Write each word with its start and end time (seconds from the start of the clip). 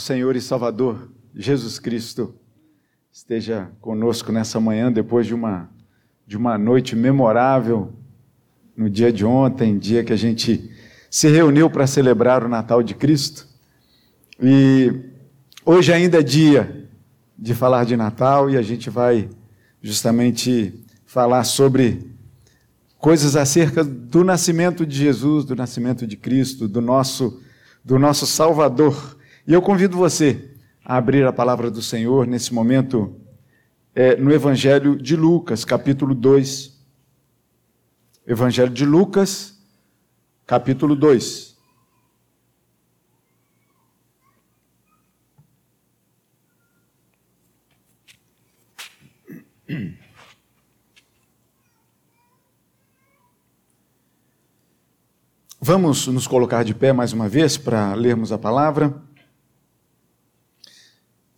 Senhor 0.00 0.34
e 0.34 0.40
Salvador 0.40 1.10
Jesus 1.34 1.78
Cristo 1.78 2.34
esteja 3.12 3.70
conosco 3.80 4.32
nessa 4.32 4.58
manhã, 4.58 4.90
depois 4.90 5.26
de 5.26 5.34
uma, 5.34 5.70
de 6.26 6.36
uma 6.36 6.56
noite 6.56 6.96
memorável, 6.96 7.92
no 8.76 8.88
dia 8.88 9.12
de 9.12 9.24
ontem, 9.24 9.78
dia 9.78 10.02
que 10.02 10.12
a 10.12 10.16
gente 10.16 10.70
se 11.10 11.28
reuniu 11.28 11.68
para 11.68 11.86
celebrar 11.86 12.42
o 12.44 12.48
Natal 12.48 12.82
de 12.82 12.94
Cristo. 12.94 13.46
E 14.40 14.92
hoje 15.66 15.92
ainda 15.92 16.20
é 16.20 16.22
dia 16.22 16.88
de 17.38 17.54
falar 17.54 17.84
de 17.84 17.96
Natal 17.96 18.48
e 18.48 18.56
a 18.56 18.62
gente 18.62 18.88
vai 18.88 19.28
justamente 19.82 20.82
falar 21.04 21.44
sobre 21.44 22.10
coisas 22.98 23.34
acerca 23.34 23.82
do 23.82 24.22
nascimento 24.22 24.86
de 24.86 24.96
Jesus, 24.96 25.44
do 25.44 25.56
nascimento 25.56 26.06
de 26.06 26.16
Cristo, 26.16 26.68
do 26.68 26.80
nosso, 26.80 27.42
do 27.84 27.98
nosso 27.98 28.26
Salvador. 28.26 29.18
E 29.46 29.52
eu 29.54 29.62
convido 29.62 29.96
você 29.96 30.54
a 30.84 30.96
abrir 30.96 31.26
a 31.26 31.32
palavra 31.32 31.70
do 31.70 31.80
Senhor 31.80 32.26
nesse 32.26 32.52
momento 32.52 33.16
é, 33.94 34.16
no 34.16 34.30
Evangelho 34.30 34.96
de 34.96 35.16
Lucas, 35.16 35.64
capítulo 35.64 36.14
2. 36.14 36.78
Evangelho 38.26 38.70
de 38.70 38.84
Lucas, 38.84 39.58
capítulo 40.46 40.94
2. 40.94 41.58
Vamos 55.62 56.06
nos 56.06 56.26
colocar 56.26 56.62
de 56.62 56.74
pé 56.74 56.92
mais 56.92 57.12
uma 57.12 57.28
vez 57.28 57.56
para 57.56 57.94
lermos 57.94 58.32
a 58.32 58.38
palavra. 58.38 59.09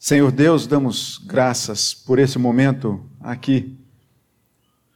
Senhor 0.04 0.32
Deus, 0.32 0.66
damos 0.66 1.20
graças 1.24 1.94
por 1.94 2.18
esse 2.18 2.36
momento 2.36 3.00
aqui, 3.20 3.78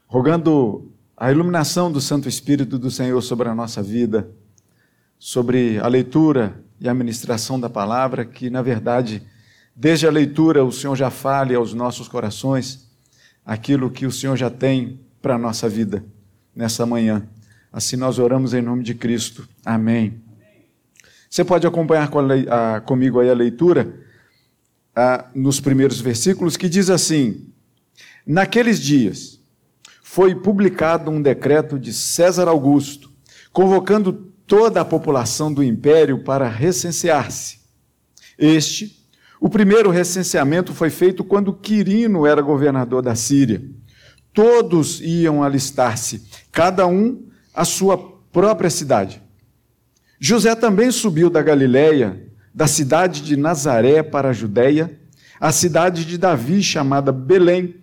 rogando 0.09 0.91
a 1.17 1.31
iluminação 1.31 1.93
do 1.93 2.01
Santo 2.01 2.29
Espírito 2.29 2.77
do 2.77 2.91
Senhor 2.91 3.23
sobre 3.23 3.49
a 3.49 3.55
nossa 3.55 3.81
vida, 3.81 4.29
sobre 5.17 5.79
a 5.79 5.87
leitura 5.87 6.61
e 6.81 6.89
a 6.89 6.93
ministração 6.93 7.61
da 7.61 7.71
palavra, 7.71 8.25
que 8.25 8.51
na 8.51 8.63
verdade, 8.63 9.23
desde 9.77 10.09
a 10.09 10.11
leitura, 10.11 10.65
o 10.65 10.73
Senhor 10.73 10.97
já 10.97 11.09
fale 11.09 11.55
aos 11.55 11.73
nossos 11.73 12.09
corações 12.09 12.91
aquilo 13.45 13.93
que 13.93 14.07
o 14.07 14.11
Senhor 14.11 14.37
já 14.37 14.51
tem 14.51 14.99
para 15.23 15.37
a 15.37 15.39
nossa 15.39 15.69
vida 15.69 16.05
nessa 16.53 16.85
manhã. 16.85 17.29
Assim 17.73 17.95
nós 17.95 18.19
oramos 18.19 18.55
em 18.55 18.61
nome 18.61 18.83
de 18.83 18.93
Cristo. 18.93 19.49
Amém. 19.65 20.21
Você 21.31 21.45
pode 21.45 21.65
acompanhar 21.65 22.11
comigo 22.85 23.21
aí 23.21 23.31
a 23.31 23.35
leitura 23.35 24.05
nos 25.35 25.61
primeiros 25.61 26.01
versículos 26.01 26.57
que 26.57 26.69
diz 26.69 26.89
assim: 26.89 27.47
Naqueles 28.27 28.81
dias 28.81 29.41
foi 30.03 30.35
publicado 30.35 31.11
um 31.11 31.21
decreto 31.21 31.79
de 31.79 31.93
César 31.93 32.49
Augusto, 32.49 33.13
convocando 33.53 34.13
toda 34.47 34.81
a 34.81 34.85
população 34.85 35.53
do 35.53 35.63
império 35.63 36.25
para 36.25 36.49
recensear-se. 36.49 37.59
Este, 38.39 39.07
o 39.41 39.49
primeiro 39.49 39.91
recenseamento 39.91 40.73
foi 40.73 40.89
feito 40.89 41.23
quando 41.25 41.53
Quirino 41.53 42.27
era 42.27 42.41
governador 42.41 43.03
da 43.03 43.15
Síria. 43.15 43.63
Todos 44.33 45.01
iam 45.01 45.43
alistar-se, 45.43 46.25
cada 46.51 46.87
um 46.87 47.27
a 47.55 47.65
sua 47.65 47.97
própria 48.33 48.71
cidade. 48.71 49.23
José 50.19 50.55
também 50.55 50.91
subiu 50.91 51.29
da 51.29 51.43
Galiléia, 51.43 52.26
da 52.57 52.67
cidade 52.67 53.21
de 53.21 53.37
Nazaré 53.37 54.03
para 54.03 54.31
a 54.31 54.33
Judéia, 54.33 54.99
a 55.39 55.53
cidade 55.53 56.07
de 56.07 56.17
Davi, 56.17 56.63
chamada 56.63 57.13
Belém, 57.13 57.75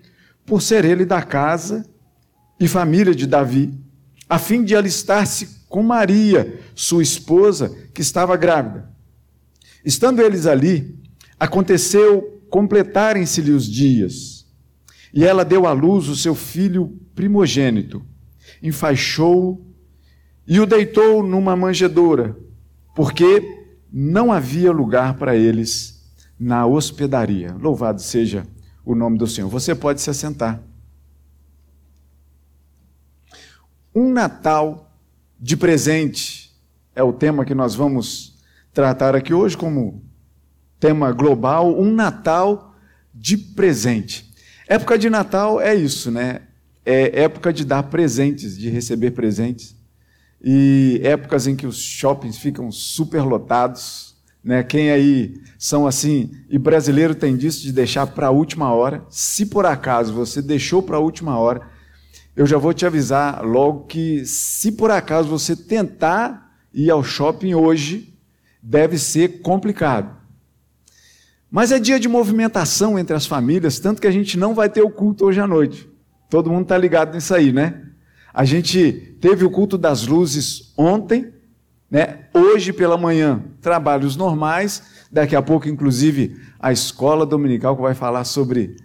por 0.46 0.62
ser 0.62 0.84
ele 0.84 1.06
da 1.06 1.22
casa 1.22 1.86
e 2.60 2.68
família 2.68 3.14
de 3.14 3.28
Davi, 3.28 3.72
a 4.28 4.39
fim 4.39 4.64
de 4.64 4.76
alistar-se 4.76 5.62
com 5.70 5.83
Maria, 5.83 6.60
sua 6.73 7.04
esposa, 7.04 7.70
que 7.94 8.02
estava 8.02 8.36
grávida. 8.36 8.92
Estando 9.86 10.20
eles 10.20 10.48
ali, 10.48 11.00
aconteceu 11.39 12.42
completarem-se-lhe 12.50 13.52
os 13.52 13.67
dias, 13.67 14.48
e 15.14 15.23
ela 15.23 15.45
deu 15.45 15.67
à 15.67 15.72
luz 15.72 16.10
o 16.10 16.16
seu 16.16 16.33
filho 16.33 17.00
primogênito 17.14 18.04
enfaixou-o 18.64 19.62
e 20.48 20.60
o 20.60 20.66
deitou 20.66 21.22
numa 21.22 21.56
manjedoura, 21.56 22.36
porque 22.95 23.52
não 23.93 24.31
havia 24.31 24.71
lugar 24.71 25.15
para 25.17 25.36
eles 25.36 26.02
na 26.39 26.65
hospedaria. 26.65 27.54
Louvado 27.54 28.02
seja 28.02 28.48
o 28.83 28.95
nome 28.95 29.17
do 29.17 29.27
Senhor. 29.27 29.48
Você 29.49 29.76
pode 29.76 30.02
se 30.02 30.09
assentar. 30.09 30.61
Um 33.93 34.11
Natal 34.11 34.92
de 35.39 35.55
presente 35.55 36.52
é 36.95 37.03
o 37.03 37.14
tema 37.14 37.45
que 37.45 37.53
nós 37.53 37.76
vamos 37.76 38.39
tratar 38.73 39.15
aqui 39.15 39.33
hoje 39.33 39.55
como 39.55 40.03
tema 40.80 41.11
global, 41.11 41.80
um 41.80 41.93
Natal 41.93 42.76
de 43.14 43.37
presente. 43.37 44.33
Época 44.67 44.98
de 44.98 45.09
Natal 45.09 45.61
é 45.61 45.76
isso, 45.76 46.09
né? 46.09 46.42
é 46.86 47.23
época 47.23 47.53
de 47.53 47.64
dar 47.64 47.83
presentes, 47.83 48.58
de 48.58 48.70
receber 48.70 49.11
presentes. 49.11 49.76
E 50.43 50.99
épocas 51.04 51.48
em 51.48 51.55
que 51.55 51.65
os 51.65 51.77
shoppings 51.77 52.37
ficam 52.37 52.71
superlotados. 52.71 54.15
Né? 54.43 54.61
Quem 54.64 54.92
aí 54.92 55.42
são 55.58 55.87
assim, 55.87 56.31
e 56.49 56.58
brasileiro 56.58 57.15
tem 57.15 57.37
disso 57.37 57.61
de 57.61 57.71
deixar 57.71 58.08
para 58.08 58.27
a 58.27 58.31
última 58.31 58.73
hora. 58.73 59.05
Se 59.09 59.45
por 59.45 59.65
acaso 59.65 60.14
você 60.14 60.42
deixou 60.42 60.83
para 60.83 60.98
a 60.98 60.99
última 60.99 61.37
hora, 61.37 61.61
eu 62.36 62.45
já 62.45 62.58
vou 62.58 62.73
te 62.73 62.86
avisar 62.86 63.43
logo 63.45 63.86
que 63.86 64.26
se 64.26 64.71
por 64.71 64.92
acaso 64.92 65.30
você 65.30 65.55
tentar 65.55 66.52
ir 66.73 66.89
ao 66.89 67.03
shopping 67.03 67.53
hoje, 67.53 68.14
deve 68.61 68.98
ser 68.98 69.42
complicado. 69.42 70.17
Mas 71.49 71.71
é 71.71 71.80
dia 71.80 71.99
de 71.99 72.08
movimentação 72.09 72.98
entre 72.98 73.15
as 73.15 73.27
famílias, 73.27 73.80
tanto 73.80 74.02
que 74.02 74.08
a 74.08 74.11
gente 74.11 74.39
não 74.39 74.55
vai 74.55 74.67
ter 74.67 74.82
o 74.82 74.89
culto 74.89 75.26
hoje 75.26 75.39
à 75.39 75.45
noite. 75.45 75.87
Todo 76.27 76.49
mundo 76.49 76.64
está 76.64 76.76
ligado 76.76 77.14
nisso 77.14 77.33
aí, 77.36 77.53
né? 77.53 77.89
A 78.33 78.45
gente 78.45 79.16
teve 79.21 79.45
o 79.45 79.52
culto 79.52 79.77
das 79.77 80.08
luzes 80.08 80.73
ontem, 80.76 81.32
né? 81.89 82.26
Hoje 82.33 82.73
pela 82.73 82.98
manhã, 82.98 83.44
trabalhos 83.61 84.16
normais. 84.16 84.82
Daqui 85.11 85.36
a 85.36 85.42
pouco, 85.44 85.70
inclusive, 85.70 86.42
a 86.60 86.71
escola 86.71 87.23
dominical 87.23 87.76
que 87.76 87.83
vai 87.83 87.94
falar 87.94 88.23
sobre 88.23 88.76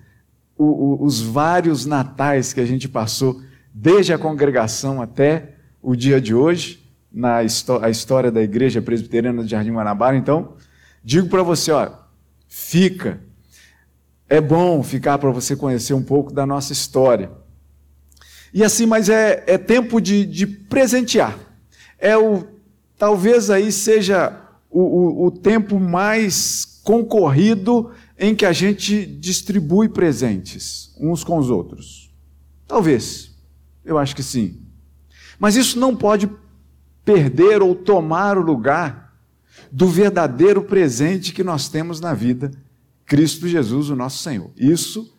o, 0.58 0.64
o, 0.64 1.04
os 1.04 1.22
vários 1.22 1.86
natais 1.86 2.52
que 2.52 2.60
a 2.60 2.66
gente 2.66 2.86
passou, 2.86 3.40
desde 3.72 4.12
a 4.12 4.18
congregação 4.18 5.00
até 5.00 5.54
o 5.80 5.96
dia 5.96 6.20
de 6.20 6.34
hoje, 6.34 6.84
na 7.10 7.38
a 7.38 7.90
história 7.90 8.30
da 8.30 8.42
Igreja 8.42 8.82
Presbiteriana 8.82 9.42
do 9.42 9.48
Jardim 9.48 9.72
Guanabara. 9.72 10.16
Então, 10.16 10.56
digo 11.02 11.28
para 11.28 11.42
você, 11.42 11.72
ó, 11.72 11.90
fica, 12.46 13.20
é 14.28 14.42
bom 14.42 14.82
ficar 14.82 15.16
para 15.16 15.30
você 15.30 15.56
conhecer 15.56 15.94
um 15.94 16.02
pouco 16.02 16.30
da 16.34 16.44
nossa 16.44 16.74
história. 16.74 17.30
E 18.52 18.64
assim, 18.64 18.86
mas 18.86 19.08
é, 19.08 19.44
é 19.46 19.58
tempo 19.58 20.00
de, 20.00 20.24
de 20.24 20.46
presentear. 20.46 21.38
É 21.98 22.16
o 22.16 22.46
talvez 22.98 23.48
aí 23.48 23.70
seja 23.70 24.36
o, 24.70 24.80
o, 24.80 25.26
o 25.26 25.30
tempo 25.30 25.78
mais 25.78 26.80
concorrido 26.82 27.90
em 28.18 28.34
que 28.34 28.44
a 28.44 28.52
gente 28.52 29.06
distribui 29.06 29.88
presentes 29.88 30.94
uns 30.98 31.22
com 31.22 31.38
os 31.38 31.50
outros. 31.50 32.10
Talvez. 32.66 33.30
Eu 33.84 33.96
acho 33.96 34.14
que 34.14 34.22
sim. 34.22 34.60
Mas 35.38 35.56
isso 35.56 35.78
não 35.78 35.94
pode 35.94 36.28
perder 37.04 37.62
ou 37.62 37.74
tomar 37.74 38.36
o 38.36 38.42
lugar 38.42 39.14
do 39.70 39.88
verdadeiro 39.88 40.62
presente 40.62 41.32
que 41.32 41.44
nós 41.44 41.68
temos 41.68 42.00
na 42.00 42.12
vida, 42.12 42.50
Cristo 43.06 43.48
Jesus, 43.48 43.88
o 43.88 43.96
nosso 43.96 44.22
Senhor. 44.22 44.50
Isso 44.56 45.16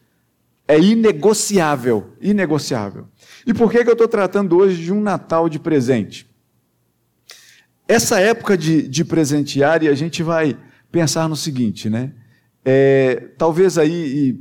é 0.70 0.80
inegociável, 0.80 2.12
inegociável. 2.22 3.08
E 3.44 3.56
por 3.56 3.72
que, 3.72 3.84
que 3.84 3.90
eu 3.90 3.94
estou 3.94 4.08
tratando 4.08 4.56
hoje 4.56 4.84
de 4.84 4.94
um 4.94 5.02
Natal 5.02 5.50
de 5.50 5.58
presente? 5.58 6.30
Essa 7.88 8.20
época 8.20 8.56
de, 8.56 8.88
de 8.88 9.04
presentear, 9.04 9.82
e 9.82 9.88
a 9.88 9.96
gente 9.96 10.22
vai 10.22 10.56
pensar 10.92 11.28
no 11.28 11.36
seguinte, 11.36 11.90
né? 11.90 12.12
É, 12.64 13.32
talvez 13.36 13.80
aí, 13.80 14.40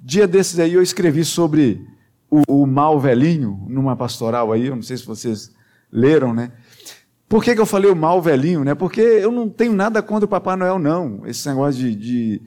dia 0.00 0.26
desses 0.26 0.58
aí 0.58 0.74
eu 0.74 0.82
escrevi 0.82 1.24
sobre 1.24 1.80
o, 2.28 2.62
o 2.62 2.66
mal 2.66 2.98
velhinho, 2.98 3.64
numa 3.68 3.94
pastoral 3.94 4.50
aí, 4.50 4.66
eu 4.66 4.74
não 4.74 4.82
sei 4.82 4.96
se 4.96 5.06
vocês 5.06 5.52
leram, 5.92 6.34
né? 6.34 6.50
Por 7.28 7.44
que, 7.44 7.54
que 7.54 7.60
eu 7.60 7.66
falei 7.66 7.88
o 7.88 7.94
mal 7.94 8.20
velhinho, 8.20 8.64
né? 8.64 8.74
Porque 8.74 9.00
eu 9.00 9.30
não 9.30 9.48
tenho 9.48 9.74
nada 9.74 10.02
contra 10.02 10.24
o 10.24 10.28
Papai 10.28 10.56
Noel, 10.56 10.80
não. 10.80 11.24
Esse 11.24 11.48
negócio 11.48 11.80
de, 11.80 11.94
de 11.94 12.42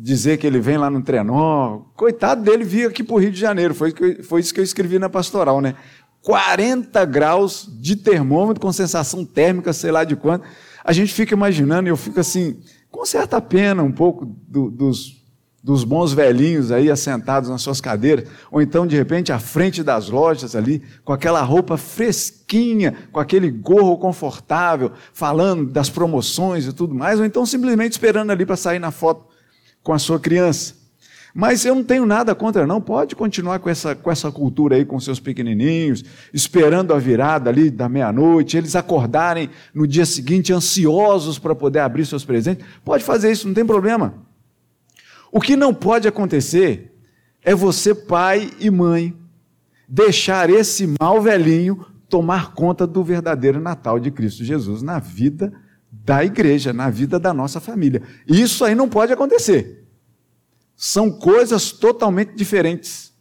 dizer 0.00 0.38
que 0.38 0.46
ele 0.46 0.60
vem 0.60 0.78
lá 0.78 0.88
no 0.88 1.02
trenó. 1.02 1.80
Coitado 1.96 2.42
dele 2.42 2.64
vir 2.64 2.88
aqui 2.88 3.02
para 3.02 3.16
o 3.16 3.18
Rio 3.18 3.32
de 3.32 3.40
Janeiro. 3.40 3.74
Foi, 3.74 3.92
foi 4.22 4.40
isso 4.40 4.54
que 4.54 4.60
eu 4.60 4.64
escrevi 4.64 4.98
na 4.98 5.08
pastoral, 5.08 5.60
né? 5.60 5.74
40 6.22 7.04
graus 7.04 7.68
de 7.80 7.96
termômetro 7.96 8.60
com 8.60 8.72
sensação 8.72 9.24
térmica, 9.24 9.72
sei 9.72 9.90
lá 9.90 10.04
de 10.04 10.14
quanto. 10.14 10.44
A 10.84 10.92
gente 10.92 11.12
fica 11.12 11.34
imaginando, 11.34 11.88
eu 11.88 11.96
fico 11.96 12.20
assim, 12.20 12.60
com 12.90 13.04
certa 13.04 13.40
pena 13.40 13.82
um 13.82 13.92
pouco 13.92 14.24
do, 14.24 14.70
dos, 14.70 15.22
dos 15.62 15.84
bons 15.84 16.12
velhinhos 16.12 16.70
aí 16.70 16.90
assentados 16.90 17.50
nas 17.50 17.62
suas 17.62 17.80
cadeiras, 17.80 18.28
ou 18.50 18.62
então 18.62 18.86
de 18.86 18.96
repente 18.96 19.32
à 19.32 19.38
frente 19.38 19.82
das 19.82 20.08
lojas 20.08 20.54
ali, 20.54 20.82
com 21.04 21.12
aquela 21.12 21.42
roupa 21.42 21.76
fresquinha, 21.76 22.94
com 23.10 23.20
aquele 23.20 23.50
gorro 23.50 23.98
confortável, 23.98 24.92
falando 25.12 25.66
das 25.66 25.90
promoções 25.90 26.66
e 26.66 26.72
tudo 26.72 26.94
mais, 26.94 27.18
ou 27.18 27.26
então 27.26 27.44
simplesmente 27.44 27.92
esperando 27.92 28.30
ali 28.30 28.46
para 28.46 28.56
sair 28.56 28.78
na 28.78 28.90
foto 28.90 29.27
com 29.88 29.94
a 29.94 29.98
sua 29.98 30.20
criança. 30.20 30.74
Mas 31.34 31.64
eu 31.64 31.74
não 31.74 31.82
tenho 31.82 32.04
nada 32.04 32.34
contra, 32.34 32.66
não. 32.66 32.78
Pode 32.78 33.16
continuar 33.16 33.58
com 33.58 33.70
essa, 33.70 33.94
com 33.94 34.10
essa 34.10 34.30
cultura 34.30 34.76
aí, 34.76 34.84
com 34.84 35.00
seus 35.00 35.18
pequenininhos, 35.18 36.04
esperando 36.30 36.92
a 36.92 36.98
virada 36.98 37.48
ali 37.48 37.70
da 37.70 37.88
meia-noite, 37.88 38.58
eles 38.58 38.76
acordarem 38.76 39.48
no 39.72 39.86
dia 39.86 40.04
seguinte 40.04 40.52
ansiosos 40.52 41.38
para 41.38 41.54
poder 41.54 41.78
abrir 41.78 42.04
seus 42.04 42.22
presentes. 42.22 42.66
Pode 42.84 43.02
fazer 43.02 43.32
isso, 43.32 43.46
não 43.46 43.54
tem 43.54 43.64
problema. 43.64 44.12
O 45.32 45.40
que 45.40 45.56
não 45.56 45.72
pode 45.72 46.06
acontecer 46.06 46.94
é 47.42 47.54
você, 47.54 47.94
pai 47.94 48.50
e 48.60 48.70
mãe, 48.70 49.16
deixar 49.88 50.50
esse 50.50 50.94
mal 51.00 51.22
velhinho 51.22 51.86
tomar 52.10 52.52
conta 52.52 52.86
do 52.86 53.02
verdadeiro 53.02 53.58
Natal 53.58 53.98
de 53.98 54.10
Cristo 54.10 54.44
Jesus 54.44 54.82
na 54.82 54.98
vida 54.98 55.50
da 55.90 56.24
igreja, 56.24 56.72
na 56.72 56.90
vida 56.90 57.18
da 57.18 57.32
nossa 57.32 57.60
família. 57.60 58.02
Isso 58.26 58.64
aí 58.64 58.74
não 58.74 58.88
pode 58.88 59.12
acontecer. 59.12 59.86
São 60.76 61.10
coisas 61.10 61.72
totalmente 61.72 62.34
diferentes. 62.34 63.12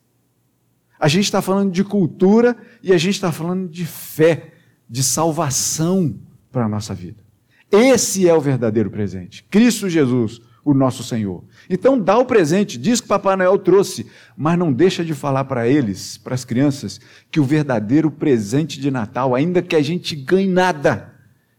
A 0.99 1.07
gente 1.07 1.25
está 1.25 1.41
falando 1.41 1.71
de 1.71 1.83
cultura 1.83 2.55
e 2.81 2.93
a 2.93 2.97
gente 2.97 3.15
está 3.15 3.31
falando 3.31 3.67
de 3.69 3.85
fé, 3.85 4.53
de 4.89 5.03
salvação 5.03 6.19
para 6.51 6.65
a 6.65 6.69
nossa 6.69 6.93
vida. 6.93 7.23
Esse 7.71 8.27
é 8.27 8.33
o 8.33 8.41
verdadeiro 8.41 8.89
presente. 8.89 9.43
Cristo 9.49 9.89
Jesus, 9.89 10.41
o 10.63 10.73
nosso 10.73 11.03
Senhor. 11.03 11.43
Então 11.69 11.99
dá 11.99 12.17
o 12.17 12.25
presente, 12.25 12.77
diz 12.77 12.99
que 12.99 13.07
Papai 13.07 13.35
Noel 13.35 13.57
trouxe, 13.57 14.05
mas 14.35 14.57
não 14.57 14.73
deixa 14.73 15.03
de 15.03 15.13
falar 15.13 15.45
para 15.45 15.67
eles, 15.67 16.17
para 16.17 16.35
as 16.35 16.43
crianças, 16.43 16.99
que 17.31 17.39
o 17.39 17.43
verdadeiro 17.43 18.11
presente 18.11 18.79
de 18.79 18.91
Natal, 18.91 19.33
ainda 19.33 19.61
que 19.61 19.75
a 19.75 19.81
gente 19.81 20.15
ganhe 20.15 20.47
nada, 20.47 21.13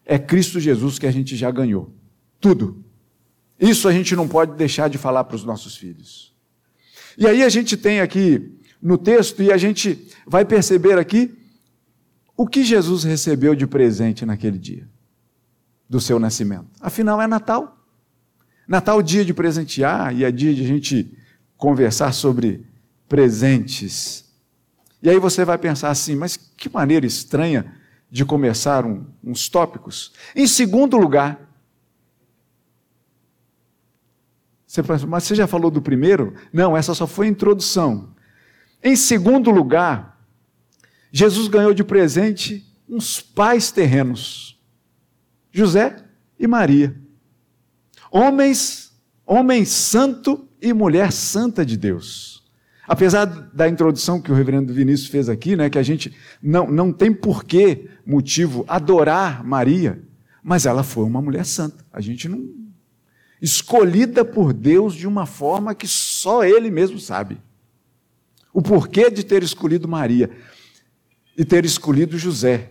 é 0.09 0.19
Cristo 0.19 0.59
Jesus 0.59 0.99
que 0.99 1.07
a 1.07 1.11
gente 1.11 1.37
já 1.37 1.51
ganhou. 1.51 1.95
Tudo. 2.41 2.83
Isso 3.61 3.87
a 3.87 3.93
gente 3.93 4.17
não 4.17 4.27
pode 4.27 4.57
deixar 4.57 4.89
de 4.89 4.97
falar 4.97 5.25
para 5.25 5.37
os 5.37 5.45
nossos 5.45 5.77
filhos. 5.77 6.35
E 7.19 7.27
aí 7.27 7.43
a 7.43 7.49
gente 7.51 7.77
tem 7.77 8.01
aqui 8.01 8.59
no 8.81 8.97
texto, 8.97 9.43
e 9.43 9.53
a 9.53 9.57
gente 9.59 10.09
vai 10.27 10.45
perceber 10.45 10.99
aqui 10.99 11.37
o 12.37 12.47
que 12.47 12.65
Jesus 12.65 13.05
recebeu 13.05 13.55
de 13.55 13.67
presente 13.67 14.25
naquele 14.25 14.57
dia 14.57 14.89
do 15.89 16.01
seu 16.01 16.19
nascimento. 16.19 16.69
Afinal, 16.81 17.21
é 17.21 17.27
Natal. 17.27 17.77
Natal, 18.67 19.03
dia 19.03 19.25
de 19.25 19.35
presentear, 19.35 20.17
e 20.17 20.25
é 20.25 20.31
dia 20.31 20.55
de 20.55 20.63
a 20.63 20.67
gente 20.67 21.19
conversar 21.57 22.13
sobre 22.13 22.65
presentes. 23.09 24.25
E 25.03 25.11
aí 25.11 25.19
você 25.19 25.45
vai 25.45 25.59
pensar 25.59 25.91
assim, 25.91 26.15
mas 26.15 26.37
que 26.37 26.73
maneira 26.73 27.05
estranha 27.05 27.75
de 28.11 28.25
começar 28.25 28.87
um, 28.87 29.07
uns 29.23 29.49
tópicos. 29.49 30.13
Em 30.35 30.47
segundo 30.47 30.97
lugar, 30.97 31.49
Você 34.69 34.83
pensa, 34.83 35.07
mas 35.07 35.25
você 35.25 35.35
já 35.35 35.47
falou 35.47 35.71
do 35.71 35.81
primeiro? 35.81 36.35
Não, 36.53 36.77
essa 36.77 36.95
só 36.95 37.07
foi 37.07 37.27
a 37.27 37.31
introdução. 37.31 38.15
Em 38.85 38.95
segundo 38.95 39.51
lugar, 39.51 40.23
Jesus 41.11 41.49
ganhou 41.49 41.73
de 41.73 41.83
presente 41.83 42.67
uns 42.87 43.19
pais 43.19 43.73
terrenos, 43.73 44.61
José 45.51 46.05
e 46.39 46.47
Maria. 46.47 46.95
Homens, 48.11 48.93
homem 49.25 49.65
santo 49.65 50.47
e 50.61 50.75
mulher 50.75 51.13
santa 51.13 51.65
de 51.65 51.77
Deus. 51.77 52.38
Apesar 52.89 53.27
da 53.27 53.69
introdução 53.69 54.19
que 54.19 54.33
o 54.33 54.35
reverendo 54.35 54.73
Vinícius 54.73 55.11
fez 55.11 55.29
aqui, 55.29 55.55
né, 55.55 55.69
que 55.69 55.79
a 55.79 55.83
gente 55.83 56.17
não, 56.43 56.67
não 56.71 56.91
tem 56.91 57.13
porquê, 57.13 57.91
motivo, 58.07 58.65
adorar 58.67 59.45
Maria, 59.45 60.03
mas 60.43 60.65
ela 60.65 60.83
foi 60.83 61.05
uma 61.05 61.21
mulher 61.21 61.45
santa. 61.45 61.85
A 61.93 62.01
gente 62.01 62.27
não, 62.31 62.49
escolhida 63.43 64.25
por 64.25 64.55
Deus 64.55 64.95
de 64.95 65.07
uma 65.07 65.27
forma 65.27 65.75
que 65.75 65.87
só 65.87 66.43
Ele 66.43 66.71
mesmo 66.71 66.99
sabe. 66.99 67.39
O 68.55 68.63
porquê 68.63 69.11
de 69.11 69.23
ter 69.23 69.43
escolhido 69.43 69.87
Maria 69.87 70.31
e 71.37 71.45
ter 71.45 71.67
escolhido 71.67 72.19
José. 72.19 72.71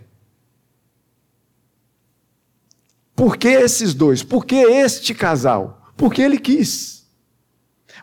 Por 3.14 3.36
que 3.36 3.48
esses 3.48 3.94
dois? 3.94 4.22
Por 4.22 4.44
que 4.44 4.56
este 4.56 5.14
casal? 5.14 5.92
Porque 5.96 6.22
ele 6.22 6.38
quis. 6.38 7.08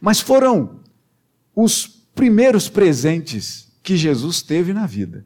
Mas 0.02 0.20
foram 0.20 0.82
os 1.56 1.95
primeiros 2.16 2.70
presentes 2.70 3.68
que 3.84 3.96
Jesus 3.96 4.42
teve 4.42 4.74
na 4.74 4.88
vida. 4.88 5.26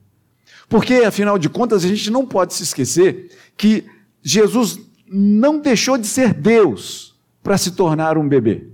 Porque, 0.67 0.95
afinal 0.95 1.39
de 1.39 1.47
contas, 1.49 1.85
a 1.85 1.87
gente 1.87 2.11
não 2.11 2.25
pode 2.25 2.53
se 2.53 2.63
esquecer 2.63 3.31
que 3.55 3.85
Jesus 4.21 4.79
não 5.07 5.59
deixou 5.59 5.97
de 5.97 6.05
ser 6.05 6.33
Deus 6.33 7.15
para 7.41 7.57
se 7.57 7.71
tornar 7.71 8.17
um 8.17 8.27
bebê. 8.27 8.67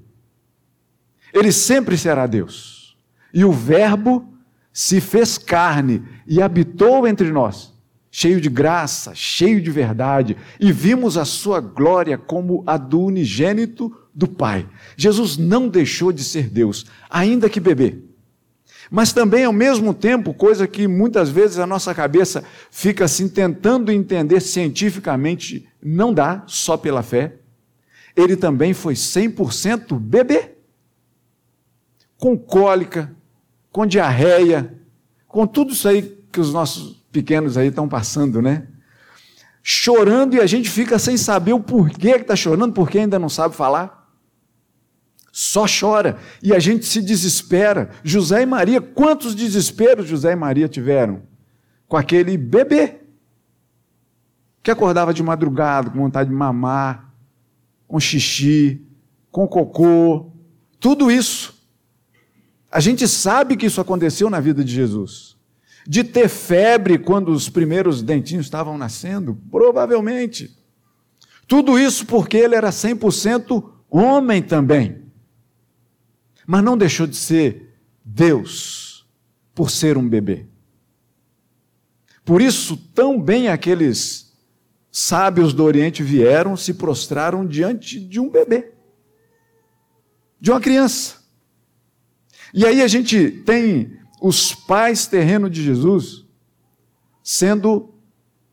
Ele 1.33 1.51
sempre 1.51 1.97
será 1.97 2.25
Deus. 2.25 2.97
E 3.33 3.45
o 3.45 3.51
Verbo 3.51 4.33
se 4.73 4.99
fez 4.99 5.37
carne 5.37 6.03
e 6.27 6.41
habitou 6.41 7.07
entre 7.07 7.31
nós, 7.31 7.73
cheio 8.11 8.41
de 8.41 8.49
graça, 8.49 9.13
cheio 9.13 9.61
de 9.61 9.71
verdade, 9.71 10.35
e 10.59 10.71
vimos 10.71 11.17
a 11.17 11.23
sua 11.23 11.61
glória 11.61 12.17
como 12.17 12.63
a 12.65 12.75
do 12.77 13.01
unigênito 13.01 13.93
do 14.13 14.27
Pai. 14.27 14.67
Jesus 14.97 15.37
não 15.37 15.67
deixou 15.67 16.11
de 16.11 16.23
ser 16.23 16.49
Deus, 16.49 16.85
ainda 17.09 17.49
que 17.49 17.59
bebê. 17.59 18.04
Mas 18.89 19.11
também, 19.11 19.45
ao 19.45 19.53
mesmo 19.53 19.93
tempo, 19.93 20.33
coisa 20.33 20.67
que 20.67 20.87
muitas 20.87 21.29
vezes 21.29 21.59
a 21.59 21.67
nossa 21.67 21.93
cabeça 21.93 22.43
fica 22.69 23.05
assim 23.05 23.27
tentando 23.27 23.91
entender 23.91 24.39
cientificamente, 24.41 25.67
não 25.81 26.13
dá 26.13 26.43
só 26.47 26.77
pela 26.77 27.01
fé 27.01 27.39
ele 28.15 28.37
também 28.37 28.73
foi 28.73 28.93
100% 28.93 29.99
bebê. 29.99 30.51
Com 32.17 32.37
cólica, 32.37 33.13
com 33.71 33.85
diarreia, 33.85 34.73
com 35.27 35.45
tudo 35.45 35.73
isso 35.73 35.87
aí 35.87 36.01
que 36.31 36.39
os 36.39 36.53
nossos 36.53 37.03
pequenos 37.11 37.57
aí 37.57 37.67
estão 37.67 37.89
passando, 37.89 38.41
né? 38.41 38.67
Chorando 39.61 40.35
e 40.35 40.39
a 40.39 40.45
gente 40.45 40.69
fica 40.69 40.97
sem 40.97 41.17
saber 41.17 41.53
o 41.53 41.59
porquê 41.59 42.13
que 42.13 42.21
está 42.21 42.35
chorando, 42.35 42.73
porque 42.73 42.99
ainda 42.99 43.19
não 43.19 43.27
sabe 43.27 43.53
falar. 43.53 44.04
Só 45.37 45.65
chora 45.67 46.17
e 46.41 46.53
a 46.53 46.59
gente 46.59 46.85
se 46.85 47.01
desespera. 47.01 47.89
José 48.05 48.43
e 48.43 48.45
Maria, 48.45 48.79
quantos 48.79 49.35
desesperos 49.35 50.07
José 50.07 50.31
e 50.31 50.35
Maria 50.35 50.69
tiveram 50.69 51.23
com 51.89 51.97
aquele 51.97 52.37
bebê 52.37 53.01
que 54.63 54.71
acordava 54.71 55.13
de 55.13 55.21
madrugada 55.21 55.89
com 55.89 55.99
vontade 55.99 56.29
de 56.29 56.35
mamar, 56.35 57.13
com 57.85 57.99
xixi, 57.99 58.81
com 59.29 59.45
cocô, 59.45 60.31
tudo 60.79 61.11
isso. 61.11 61.61
A 62.71 62.79
gente 62.79 63.05
sabe 63.05 63.57
que 63.57 63.65
isso 63.65 63.81
aconteceu 63.81 64.29
na 64.29 64.39
vida 64.39 64.63
de 64.63 64.73
Jesus. 64.73 65.35
De 65.85 66.01
ter 66.05 66.29
febre 66.29 66.97
quando 66.97 67.27
os 67.27 67.49
primeiros 67.49 68.01
dentinhos 68.01 68.45
estavam 68.45 68.77
nascendo, 68.77 69.37
provavelmente. 69.51 70.57
Tudo 71.45 71.77
isso 71.77 72.05
porque 72.05 72.37
ele 72.37 72.55
era 72.55 72.69
100% 72.69 73.69
homem 73.89 74.41
também. 74.41 75.04
Mas 76.45 76.63
não 76.63 76.77
deixou 76.77 77.07
de 77.07 77.15
ser 77.15 77.75
Deus 78.03 79.07
por 79.53 79.69
ser 79.71 79.97
um 79.97 80.07
bebê. 80.07 80.45
Por 82.23 82.41
isso, 82.41 82.75
tão 82.93 83.21
bem 83.21 83.47
aqueles 83.47 84.33
sábios 84.91 85.53
do 85.53 85.63
Oriente 85.63 86.01
vieram, 86.01 86.55
se 86.55 86.73
prostraram 86.73 87.45
diante 87.45 87.99
de 87.99 88.19
um 88.19 88.29
bebê, 88.29 88.73
de 90.39 90.51
uma 90.51 90.59
criança. 90.59 91.23
E 92.53 92.65
aí 92.65 92.81
a 92.81 92.87
gente 92.87 93.29
tem 93.45 93.99
os 94.21 94.55
pais 94.55 95.05
terrenos 95.05 95.51
de 95.51 95.61
Jesus 95.61 96.25
sendo 97.21 97.93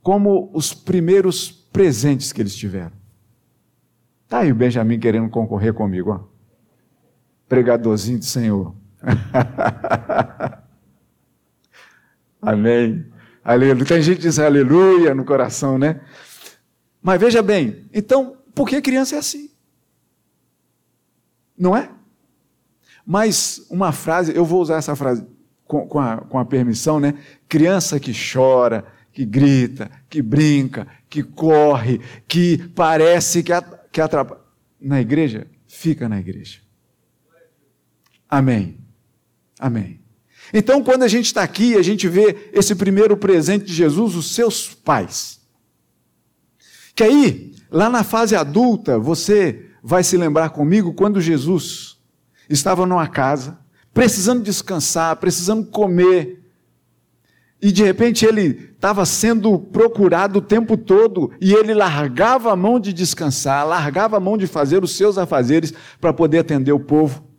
como 0.03 0.51
os 0.53 0.75
primeiros 0.75 1.51
presentes 1.51 2.33
que 2.33 2.43
eles 2.43 2.57
tiveram. 2.57 2.93
Tá 4.29 4.41
aí 4.41 4.51
o 4.51 4.55
Benjamin 4.55 4.99
querendo 4.99 5.29
concorrer 5.29 5.73
comigo, 5.73 6.11
ó. 6.11 6.32
Pregadorzinho 7.53 8.19
do 8.19 8.25
Senhor. 8.25 8.75
Amém. 12.41 13.05
Aleluia. 13.45 13.85
Tem 13.85 14.01
gente 14.01 14.17
que 14.17 14.23
diz 14.23 14.39
aleluia 14.39 15.15
no 15.15 15.23
coração, 15.23 15.77
né? 15.77 16.01
Mas 17.03 17.21
veja 17.21 17.43
bem, 17.43 17.85
então, 17.93 18.39
por 18.55 18.67
que 18.67 18.81
criança 18.81 19.17
é 19.17 19.19
assim? 19.19 19.51
Não 21.55 21.77
é? 21.77 21.91
Mas 23.05 23.67
uma 23.69 23.93
frase, 23.93 24.35
eu 24.35 24.47
vou 24.47 24.63
usar 24.63 24.79
essa 24.79 24.97
frase 24.97 25.27
com, 25.67 25.87
com, 25.87 25.99
a, 25.99 26.23
com 26.23 26.39
a 26.39 26.47
permissão, 26.47 26.99
né? 26.99 27.19
Criança 27.51 28.01
que 28.01 28.13
chora, 28.15 28.83
que 29.13 29.27
grita, 29.27 29.91
que 30.09 30.23
brinca, 30.23 30.87
que 31.07 31.23
corre, 31.23 32.01
que 32.27 32.67
parece 32.75 33.43
que, 33.43 33.53
que 33.93 34.01
atrapalha. 34.01 34.41
na 34.81 35.03
igreja, 35.03 35.47
fica 35.67 36.09
na 36.09 36.19
igreja. 36.19 36.62
Amém. 38.33 38.79
Amém. 39.61 40.01
Então, 40.55 40.83
quando 40.83 41.03
a 41.03 41.09
gente 41.09 41.27
está 41.27 41.43
aqui, 41.43 41.77
a 41.77 41.83
gente 41.83 42.09
vê 42.09 42.49
esse 42.55 42.75
primeiro 42.75 43.15
presente 43.15 43.67
de 43.67 43.75
Jesus, 43.75 44.15
os 44.15 44.35
seus 44.35 44.69
pais. 44.73 45.39
Que 46.95 47.05
aí, 47.05 47.55
lá 47.71 47.91
na 47.91 48.03
fase 48.03 48.35
adulta, 48.35 48.99
você 48.99 49.67
vai 49.83 50.03
se 50.03 50.17
lembrar 50.17 50.49
comigo 50.49 50.95
quando 50.95 51.21
Jesus 51.21 51.99
estava 52.49 52.87
numa 52.87 53.07
casa, 53.07 53.59
precisando 53.93 54.43
descansar, 54.43 55.17
precisando 55.17 55.67
comer, 55.67 56.43
e 57.61 57.71
de 57.71 57.85
repente 57.85 58.25
ele 58.25 58.71
estava 58.75 59.05
sendo 59.05 59.59
procurado 59.59 60.39
o 60.39 60.43
tempo 60.43 60.79
todo 60.79 61.33
e 61.39 61.53
ele 61.53 61.75
largava 61.75 62.51
a 62.51 62.57
mão 62.57 62.81
de 62.81 62.95
descansar, 62.95 63.67
largava 63.67 64.17
a 64.17 64.21
mão 64.21 64.39
de 64.39 64.47
fazer 64.47 64.83
os 64.83 64.97
seus 64.97 65.19
afazeres 65.19 65.75
para 66.01 66.15
poder 66.15 66.39
atender 66.39 66.73
o 66.73 66.81
povo. 66.81 67.32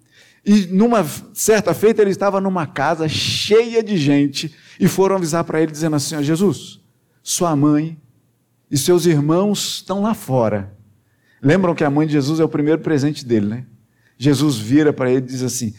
E 0.45 0.67
numa 0.67 1.05
certa 1.33 1.73
feita 1.73 2.01
ele 2.01 2.11
estava 2.11 2.41
numa 2.41 2.67
casa 2.67 3.07
cheia 3.07 3.81
de 3.81 3.97
gente 3.97 4.53
e 4.79 4.87
foram 4.87 5.15
avisar 5.15 5.43
para 5.43 5.61
ele 5.61 5.71
dizendo 5.71 5.95
assim: 5.95 6.21
Jesus, 6.21 6.81
sua 7.21 7.55
mãe 7.55 7.97
e 8.69 8.77
seus 8.77 9.05
irmãos 9.05 9.75
estão 9.75 10.01
lá 10.01 10.13
fora. 10.13 10.75
Lembram 11.41 11.75
que 11.75 11.83
a 11.83 11.89
mãe 11.89 12.07
de 12.07 12.13
Jesus 12.13 12.39
é 12.39 12.43
o 12.43 12.49
primeiro 12.49 12.81
presente 12.81 13.25
dele, 13.25 13.47
né? 13.47 13.65
Jesus 14.17 14.57
vira 14.57 14.91
para 14.91 15.09
ele 15.09 15.25
e 15.25 15.29
diz 15.29 15.43
assim: 15.43 15.73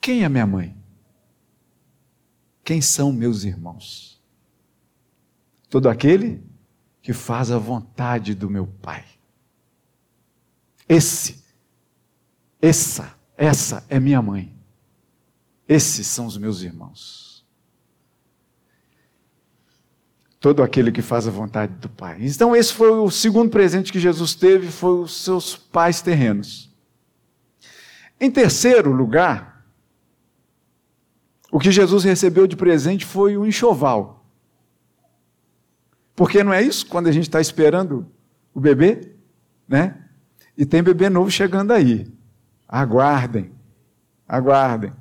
Quem 0.00 0.24
é 0.24 0.28
minha 0.28 0.46
mãe? 0.46 0.76
Quem 2.64 2.80
são 2.80 3.12
meus 3.12 3.44
irmãos? 3.44 4.20
Todo 5.68 5.88
aquele 5.88 6.42
que 7.02 7.12
faz 7.12 7.50
a 7.50 7.58
vontade 7.58 8.34
do 8.34 8.50
meu 8.50 8.66
Pai. 8.66 9.04
Esse, 10.88 11.42
essa, 12.60 13.14
essa 13.40 13.82
é 13.88 13.98
minha 13.98 14.20
mãe. 14.20 14.54
Esses 15.66 16.06
são 16.06 16.26
os 16.26 16.36
meus 16.36 16.60
irmãos. 16.60 17.42
Todo 20.38 20.62
aquele 20.62 20.92
que 20.92 21.00
faz 21.00 21.26
a 21.26 21.30
vontade 21.30 21.72
do 21.76 21.88
Pai. 21.88 22.18
Então, 22.20 22.54
esse 22.54 22.70
foi 22.70 22.90
o 22.90 23.10
segundo 23.10 23.48
presente 23.48 23.90
que 23.90 23.98
Jesus 23.98 24.34
teve, 24.34 24.70
foi 24.70 25.00
os 25.00 25.24
seus 25.24 25.56
pais 25.56 26.02
terrenos. 26.02 26.70
Em 28.20 28.30
terceiro 28.30 28.92
lugar, 28.92 29.64
o 31.50 31.58
que 31.58 31.72
Jesus 31.72 32.04
recebeu 32.04 32.46
de 32.46 32.56
presente 32.56 33.06
foi 33.06 33.38
o 33.38 33.46
enxoval. 33.46 34.26
Porque 36.14 36.44
não 36.44 36.52
é 36.52 36.60
isso 36.60 36.86
quando 36.86 37.06
a 37.06 37.12
gente 37.12 37.24
está 37.24 37.40
esperando 37.40 38.06
o 38.52 38.60
bebê, 38.60 39.14
né? 39.66 40.10
E 40.58 40.66
tem 40.66 40.82
bebê 40.82 41.08
novo 41.08 41.30
chegando 41.30 41.70
aí. 41.70 42.19
Aguardem, 42.72 43.52
aguardem. 44.28 44.92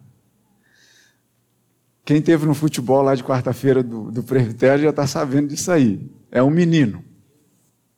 Quem 2.03 2.21
teve 2.21 2.45
no 2.45 2.55
futebol 2.55 3.03
lá 3.03 3.13
de 3.13 3.23
quarta-feira 3.23 3.83
do, 3.83 4.11
do 4.11 4.23
presbitério 4.23 4.83
já 4.83 4.89
está 4.89 5.05
sabendo 5.05 5.49
disso 5.49 5.71
aí. 5.71 6.11
É 6.31 6.41
um 6.41 6.49
menino. 6.49 7.03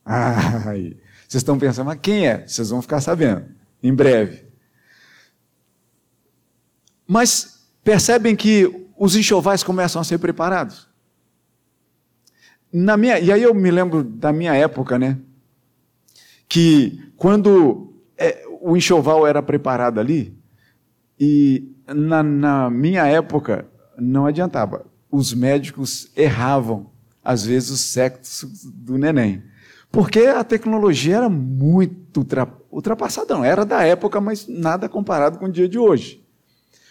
Ai, 0.04 0.96
vocês 1.26 1.40
estão 1.40 1.58
pensando, 1.58 1.86
mas 1.86 1.98
quem 2.02 2.28
é? 2.28 2.46
Vocês 2.46 2.68
vão 2.68 2.82
ficar 2.82 3.00
sabendo, 3.00 3.46
em 3.82 3.94
breve. 3.94 4.44
Mas 7.06 7.52
Percebem 7.84 8.36
que 8.36 8.88
os 8.96 9.16
enxovais 9.16 9.62
começam 9.62 10.00
a 10.00 10.04
ser 10.04 10.18
preparados? 10.18 10.88
Na 12.72 12.96
minha, 12.96 13.18
e 13.18 13.32
aí 13.32 13.42
eu 13.42 13.52
me 13.52 13.70
lembro 13.70 14.04
da 14.04 14.32
minha 14.32 14.54
época, 14.54 14.98
né? 14.98 15.18
Que 16.48 17.12
quando 17.16 17.92
é, 18.16 18.46
o 18.62 18.76
enxoval 18.76 19.26
era 19.26 19.42
preparado 19.42 19.98
ali, 19.98 20.38
e 21.18 21.68
na, 21.86 22.22
na 22.22 22.70
minha 22.70 23.04
época 23.06 23.66
não 23.98 24.24
adiantava. 24.24 24.86
Os 25.10 25.34
médicos 25.34 26.10
erravam, 26.16 26.90
às 27.22 27.44
vezes, 27.44 27.70
o 27.70 27.76
sexo 27.76 28.50
do 28.72 28.96
neném. 28.96 29.42
Porque 29.90 30.20
a 30.20 30.42
tecnologia 30.42 31.16
era 31.16 31.28
muito 31.28 32.26
ultrapassada, 32.70 33.34
não 33.34 33.44
era 33.44 33.64
da 33.64 33.82
época, 33.82 34.20
mas 34.20 34.46
nada 34.48 34.88
comparado 34.88 35.38
com 35.38 35.46
o 35.46 35.52
dia 35.52 35.68
de 35.68 35.78
hoje. 35.78 36.24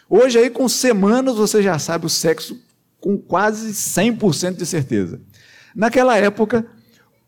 Hoje, 0.07 0.37
aí, 0.37 0.49
com 0.49 0.67
semanas, 0.67 1.35
você 1.35 1.63
já 1.63 1.79
sabe 1.79 2.05
o 2.05 2.09
sexo 2.09 2.61
com 2.99 3.17
quase 3.17 3.71
100% 3.71 4.55
de 4.55 4.65
certeza. 4.65 5.21
Naquela 5.73 6.17
época, 6.17 6.67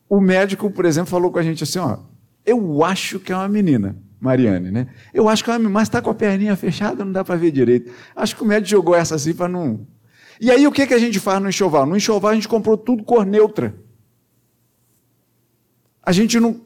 o 0.07 0.19
médico, 0.19 0.69
por 0.69 0.85
exemplo, 0.85 1.09
falou 1.09 1.31
com 1.31 1.39
a 1.39 1.43
gente 1.43 1.63
assim: 1.63 1.79
ó, 1.79 1.97
eu 2.45 2.83
acho 2.83 3.19
que 3.19 3.31
é 3.31 3.35
uma 3.35 3.47
menina, 3.47 3.95
Mariane, 4.24 4.72
né? 4.72 4.88
Eu 5.13 5.27
acho 5.27 5.44
que 5.44 5.51
menina, 5.51 5.70
mas 5.70 5.89
está 5.89 6.01
com 6.01 6.10
a 6.10 6.13
perninha 6.13 6.56
fechada, 6.56 7.03
não 7.03 7.12
dá 7.12 7.25
para 7.25 7.36
ver 7.36 7.51
direito. 7.51 7.92
Acho 8.15 8.38
que 8.38 8.42
o 8.42 8.46
médico 8.46 8.70
jogou 8.70 8.96
essa 8.96 9.15
assim 9.15 9.34
para 9.34 9.50
não. 9.50 9.86
E 10.39 10.50
aí, 10.50 10.65
o 10.65 10.72
que, 10.72 10.88
que 10.88 10.94
a 10.94 10.98
gente 10.98 11.20
faz 11.20 11.42
no 11.42 11.50
enxoval? 11.50 11.86
No 11.86 11.98
enxoval, 11.98 12.32
a 12.32 12.36
gente 12.36 12.48
comprou 12.48 12.77
tudo 12.77 13.03
cor 13.03 13.25
neutra. 13.25 13.75
A 16.01 16.13
gente 16.13 16.39
não. 16.39 16.62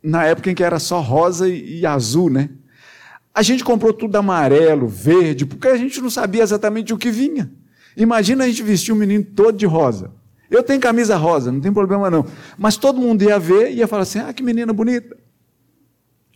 Na 0.00 0.24
época 0.24 0.50
em 0.50 0.54
que 0.54 0.62
era 0.62 0.78
só 0.78 1.00
rosa 1.00 1.48
e, 1.48 1.80
e 1.80 1.86
azul, 1.86 2.30
né? 2.30 2.50
A 3.34 3.42
gente 3.42 3.64
comprou 3.64 3.92
tudo 3.92 4.14
amarelo, 4.16 4.86
verde, 4.86 5.44
porque 5.44 5.66
a 5.66 5.76
gente 5.76 6.00
não 6.00 6.10
sabia 6.10 6.42
exatamente 6.42 6.94
o 6.94 6.98
que 6.98 7.10
vinha. 7.10 7.50
Imagina 7.96 8.44
a 8.44 8.46
gente 8.46 8.62
vestir 8.62 8.92
um 8.92 8.96
menino 8.96 9.24
todo 9.24 9.56
de 9.58 9.66
rosa. 9.66 10.12
Eu 10.48 10.62
tenho 10.62 10.80
camisa 10.80 11.16
rosa, 11.16 11.50
não 11.50 11.60
tem 11.60 11.72
problema 11.72 12.10
não. 12.10 12.26
Mas 12.56 12.76
todo 12.76 13.00
mundo 13.00 13.22
ia 13.22 13.38
ver 13.38 13.72
e 13.72 13.76
ia 13.76 13.88
falar 13.88 14.02
assim: 14.02 14.20
ah, 14.20 14.32
que 14.32 14.42
menina 14.42 14.72
bonita. 14.72 15.16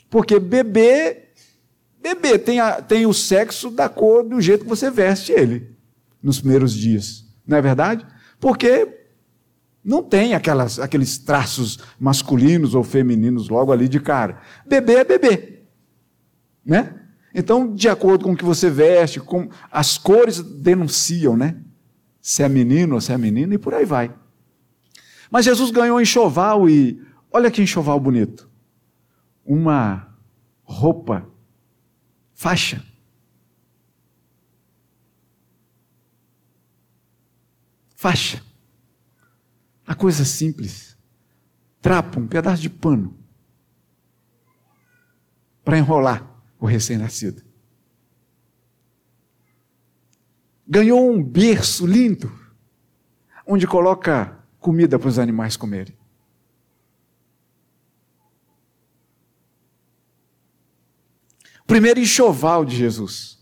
Porque 0.08 0.38
bebê, 0.38 1.30
bebê 2.00 2.38
tem, 2.38 2.60
a, 2.60 2.80
tem 2.80 3.06
o 3.06 3.12
sexo 3.12 3.70
da 3.70 3.88
cor 3.88 4.24
do 4.24 4.40
jeito 4.40 4.64
que 4.64 4.68
você 4.68 4.90
veste 4.90 5.32
ele 5.32 5.76
nos 6.22 6.40
primeiros 6.40 6.72
dias. 6.74 7.24
Não 7.46 7.56
é 7.56 7.62
verdade? 7.62 8.06
Porque 8.40 8.88
não 9.84 10.02
tem 10.02 10.34
aquelas, 10.34 10.78
aqueles 10.80 11.18
traços 11.18 11.78
masculinos 11.98 12.74
ou 12.74 12.82
femininos 12.82 13.48
logo 13.48 13.72
ali 13.72 13.88
de 13.88 14.00
cara. 14.00 14.40
Bebê 14.66 14.94
é 14.94 15.04
bebê. 15.04 15.62
Né? 16.64 16.92
Então, 17.32 17.72
de 17.72 17.88
acordo 17.88 18.24
com 18.24 18.32
o 18.32 18.36
que 18.36 18.44
você 18.44 18.68
veste, 18.68 19.20
com 19.20 19.48
as 19.70 19.96
cores 19.96 20.40
denunciam, 20.40 21.36
né? 21.36 21.56
Se 22.20 22.42
é 22.42 22.48
menino 22.48 22.94
ou 22.94 23.00
se 23.00 23.12
é 23.12 23.18
menina 23.18 23.54
e 23.54 23.58
por 23.58 23.74
aí 23.74 23.84
vai. 23.84 24.12
Mas 25.30 25.44
Jesus 25.44 25.70
ganhou 25.70 26.00
enxoval 26.00 26.68
e 26.68 27.00
olha 27.30 27.50
que 27.50 27.62
enxoval 27.62 28.00
bonito. 28.00 28.45
Uma 29.46 30.12
roupa, 30.64 31.30
faixa. 32.34 32.84
Faixa. 37.94 38.42
A 39.86 39.94
coisa 39.94 40.24
simples. 40.24 40.98
Trapo, 41.80 42.18
um 42.18 42.26
pedaço 42.26 42.60
de 42.60 42.68
pano 42.68 43.16
para 45.64 45.78
enrolar 45.78 46.28
o 46.60 46.66
recém-nascido. 46.66 47.42
Ganhou 50.66 51.10
um 51.10 51.22
berço 51.22 51.86
lindo, 51.86 52.32
onde 53.46 53.66
coloca 53.66 54.44
comida 54.58 54.98
para 54.98 55.08
os 55.08 55.18
animais 55.18 55.56
comerem. 55.56 55.95
Primeiro 61.66 61.98
enxoval 61.98 62.64
de 62.64 62.76
Jesus. 62.76 63.36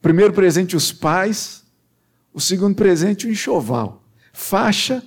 Primeiro 0.00 0.32
presente 0.32 0.74
os 0.74 0.90
pais, 0.90 1.64
o 2.32 2.40
segundo 2.40 2.74
presente 2.74 3.26
o 3.26 3.30
enxoval, 3.30 4.02
faixa 4.32 5.06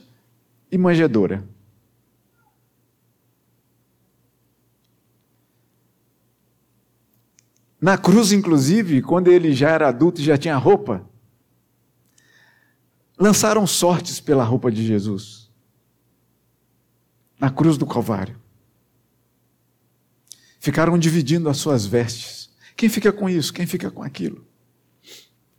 e 0.72 0.78
manjedoura. 0.78 1.48
Na 7.82 7.98
cruz, 7.98 8.32
inclusive, 8.32 9.02
quando 9.02 9.28
ele 9.28 9.54
já 9.54 9.70
era 9.70 9.90
adulto 9.90 10.22
e 10.22 10.24
já 10.24 10.38
tinha 10.38 10.56
roupa, 10.56 11.08
lançaram 13.18 13.68
sortes 13.68 14.20
pela 14.20 14.44
roupa 14.44 14.72
de 14.72 14.86
Jesus. 14.86 15.52
Na 17.40 17.50
cruz 17.50 17.78
do 17.78 17.86
Calvário. 17.86 18.45
Ficaram 20.66 20.98
dividindo 20.98 21.48
as 21.48 21.58
suas 21.58 21.86
vestes. 21.86 22.50
Quem 22.76 22.90
fica 22.90 23.14
com 23.14 23.30
isso? 23.30 23.54
Quem 23.54 23.68
fica 23.68 23.92
com 23.92 24.02
aquilo? 24.02 24.44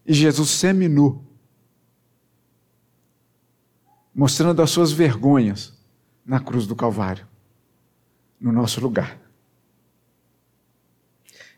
E 0.05 0.13
Jesus 0.13 0.51
seminu, 0.51 1.25
mostrando 4.13 4.61
as 4.61 4.69
suas 4.69 4.91
vergonhas 4.91 5.79
na 6.25 6.41
cruz 6.41 6.67
do 6.67 6.75
Calvário, 6.75 7.25
no 8.41 8.51
nosso 8.51 8.81
lugar. 8.81 9.17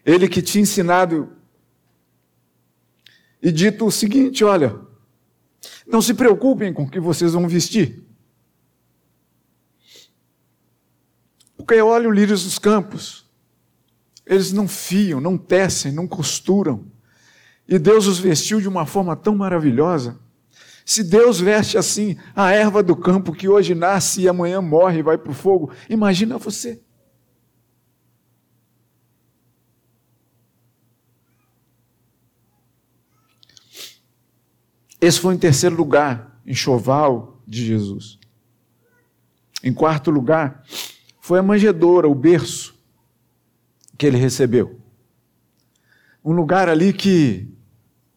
Ele 0.05 0.29
que 0.29 0.43
tinha 0.43 0.61
ensinado 0.61 1.33
e 3.41 3.51
dito 3.51 3.87
o 3.87 3.91
seguinte: 3.91 4.45
olha, 4.45 4.79
não 5.87 6.03
se 6.03 6.13
preocupem 6.13 6.71
com 6.71 6.83
o 6.83 6.91
que 6.91 7.01
vocês 7.01 7.33
vão 7.33 7.49
vestir. 7.49 8.05
Porque 11.57 11.81
olha 11.81 12.11
o 12.11 12.13
lírios 12.13 12.45
dos 12.45 12.59
campos. 12.59 13.27
Eles 14.29 14.53
não 14.53 14.69
fiam, 14.69 15.23
não 15.23 15.39
tecem, 15.39 15.91
não 15.91 16.07
costuram. 16.07 16.85
E 17.67 17.79
Deus 17.79 18.07
os 18.07 18.19
vestiu 18.19 18.61
de 18.61 18.69
uma 18.69 18.85
forma 18.85 19.17
tão 19.17 19.35
maravilhosa. 19.35 20.21
Se 20.85 21.03
Deus 21.03 21.41
veste 21.41 21.79
assim 21.79 22.17
a 22.37 22.51
erva 22.53 22.83
do 22.83 22.95
campo 22.95 23.33
que 23.33 23.49
hoje 23.49 23.75
nasce 23.75 24.21
e 24.21 24.29
amanhã 24.29 24.61
morre 24.61 24.99
e 24.99 25.03
vai 25.03 25.17
para 25.17 25.31
o 25.31 25.35
fogo, 25.35 25.73
imagina 25.89 26.37
você. 26.37 26.83
Esse 35.01 35.21
foi 35.21 35.35
em 35.35 35.39
terceiro 35.39 35.77
lugar, 35.77 36.41
enxoval 36.47 37.41
de 37.47 37.65
Jesus. 37.65 38.19
Em 39.63 39.73
quarto 39.73 40.11
lugar, 40.11 40.63
foi 41.21 41.39
a 41.39 41.43
manjedoura, 41.43 42.09
o 42.09 42.15
berço 42.15 42.78
que 43.99 44.07
ele 44.07 44.17
recebeu. 44.17 44.81
Um 46.25 46.33
lugar 46.33 46.69
ali 46.69 46.93
que. 46.93 47.53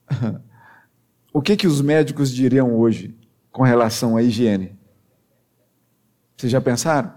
o 1.34 1.42
que, 1.42 1.58
que 1.58 1.68
os 1.68 1.82
médicos 1.82 2.32
diriam 2.32 2.76
hoje 2.76 3.18
com 3.52 3.64
relação 3.64 4.16
à 4.16 4.22
higiene? 4.22 4.78
Vocês 6.38 6.52
já 6.52 6.62
pensaram? 6.62 7.12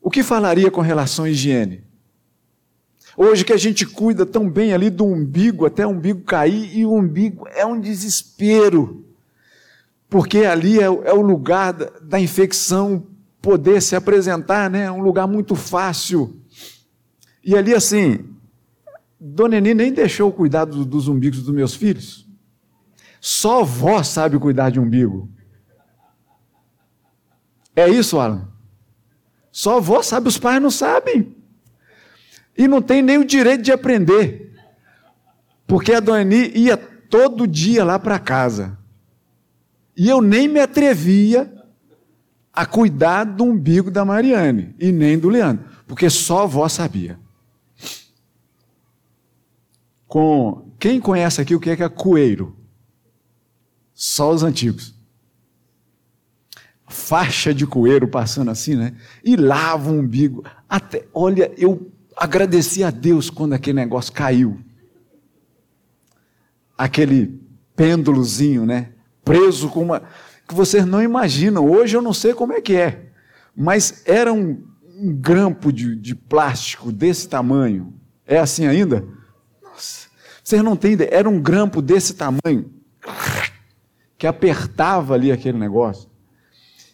O 0.00 0.10
que 0.10 0.22
falaria 0.22 0.70
com 0.70 0.80
relação 0.80 1.24
à 1.24 1.30
higiene? 1.30 1.84
Hoje 3.16 3.44
que 3.44 3.52
a 3.52 3.56
gente 3.56 3.84
cuida 3.84 4.24
tão 4.24 4.48
bem 4.48 4.72
ali 4.72 4.88
do 4.88 5.04
umbigo, 5.04 5.66
até 5.66 5.86
o 5.86 5.90
umbigo 5.90 6.22
cair, 6.22 6.76
e 6.76 6.86
o 6.86 6.94
umbigo 6.94 7.46
é 7.48 7.66
um 7.66 7.78
desespero, 7.78 9.04
porque 10.08 10.38
ali 10.38 10.78
é, 10.78 10.84
é 10.84 11.12
o 11.12 11.20
lugar 11.20 11.72
da, 11.72 11.90
da, 12.00 12.20
infecção 12.20 13.06
poder 13.42 13.82
se 13.82 13.94
apresentar, 13.94 14.70
né? 14.70 14.84
É 14.84 14.90
um 14.90 15.02
lugar 15.02 15.26
muito 15.26 15.54
fácil. 15.54 16.39
E 17.42 17.56
ali 17.56 17.74
assim, 17.74 18.24
Dona 19.18 19.56
Eni 19.56 19.74
nem 19.74 19.92
deixou 19.92 20.28
o 20.28 20.32
cuidado 20.32 20.84
dos 20.84 21.08
umbigos 21.08 21.42
dos 21.42 21.54
meus 21.54 21.74
filhos. 21.74 22.26
Só 23.20 23.62
vó 23.62 24.02
sabe 24.02 24.38
cuidar 24.38 24.70
de 24.70 24.80
umbigo. 24.80 25.28
É 27.74 27.88
isso, 27.88 28.18
Alan? 28.18 28.48
Só 29.52 29.80
vó 29.80 30.02
sabe, 30.02 30.28
os 30.28 30.38
pais 30.38 30.60
não 30.62 30.70
sabem 30.70 31.36
e 32.56 32.68
não 32.68 32.82
tem 32.82 33.02
nem 33.02 33.18
o 33.18 33.24
direito 33.24 33.62
de 33.62 33.72
aprender. 33.72 34.54
Porque 35.66 35.92
a 35.92 36.00
Dona 36.00 36.22
Eni 36.22 36.52
ia 36.54 36.76
todo 36.76 37.46
dia 37.46 37.84
lá 37.84 37.98
para 37.98 38.18
casa. 38.18 38.78
E 39.96 40.08
eu 40.08 40.20
nem 40.20 40.48
me 40.48 40.60
atrevia 40.60 41.52
a 42.52 42.66
cuidar 42.66 43.24
do 43.24 43.44
umbigo 43.44 43.90
da 43.90 44.04
Mariane 44.04 44.74
e 44.78 44.90
nem 44.92 45.18
do 45.18 45.28
Leandro, 45.28 45.64
porque 45.86 46.08
só 46.10 46.40
a 46.40 46.42
avó 46.44 46.68
sabia. 46.68 47.18
Com 50.10 50.72
quem 50.76 51.00
conhece 51.00 51.40
aqui 51.40 51.54
o 51.54 51.60
que 51.60 51.70
é, 51.70 51.76
que 51.76 51.84
é 51.84 51.88
coeiro? 51.88 52.56
Só 53.94 54.32
os 54.32 54.42
antigos. 54.42 54.92
Faixa 56.88 57.54
de 57.54 57.64
coeiro 57.64 58.08
passando 58.08 58.50
assim, 58.50 58.74
né? 58.74 58.96
E 59.22 59.36
lava 59.36 59.88
o 59.88 59.94
umbigo. 59.94 60.44
Até, 60.68 61.06
olha, 61.14 61.52
eu 61.56 61.92
agradeci 62.16 62.82
a 62.82 62.90
Deus 62.90 63.30
quando 63.30 63.52
aquele 63.52 63.76
negócio 63.76 64.12
caiu. 64.12 64.58
Aquele 66.76 67.40
pêndulozinho, 67.76 68.66
né? 68.66 68.90
Preso 69.24 69.68
com 69.68 69.84
uma. 69.84 70.02
que 70.48 70.54
vocês 70.56 70.84
não 70.84 71.00
imaginam. 71.00 71.70
Hoje 71.70 71.96
eu 71.96 72.02
não 72.02 72.12
sei 72.12 72.34
como 72.34 72.52
é 72.52 72.60
que 72.60 72.74
é. 72.74 73.12
Mas 73.54 74.02
era 74.04 74.32
um, 74.32 74.60
um 74.98 75.14
grampo 75.14 75.72
de, 75.72 75.94
de 75.94 76.16
plástico 76.16 76.90
desse 76.90 77.28
tamanho. 77.28 77.94
É 78.26 78.40
assim 78.40 78.66
ainda? 78.66 79.19
Vocês 80.42 80.62
não 80.62 80.76
têm 80.76 80.92
ideia. 80.92 81.10
Era 81.12 81.28
um 81.28 81.40
grampo 81.40 81.80
desse 81.82 82.14
tamanho 82.14 82.70
que 84.18 84.26
apertava 84.26 85.14
ali 85.14 85.32
aquele 85.32 85.58
negócio. 85.58 86.08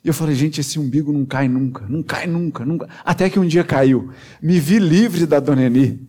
E 0.04 0.08
eu 0.08 0.14
falei, 0.14 0.36
gente, 0.36 0.60
esse 0.60 0.78
umbigo 0.78 1.12
não 1.12 1.26
cai 1.26 1.48
nunca, 1.48 1.84
não 1.88 2.00
cai 2.00 2.26
nunca, 2.28 2.64
nunca. 2.64 2.88
Até 3.04 3.28
que 3.28 3.40
um 3.40 3.46
dia 3.46 3.64
caiu. 3.64 4.12
Me 4.40 4.60
vi 4.60 4.78
livre 4.78 5.26
da 5.26 5.40
dona 5.40 5.64
Eni. 5.64 6.08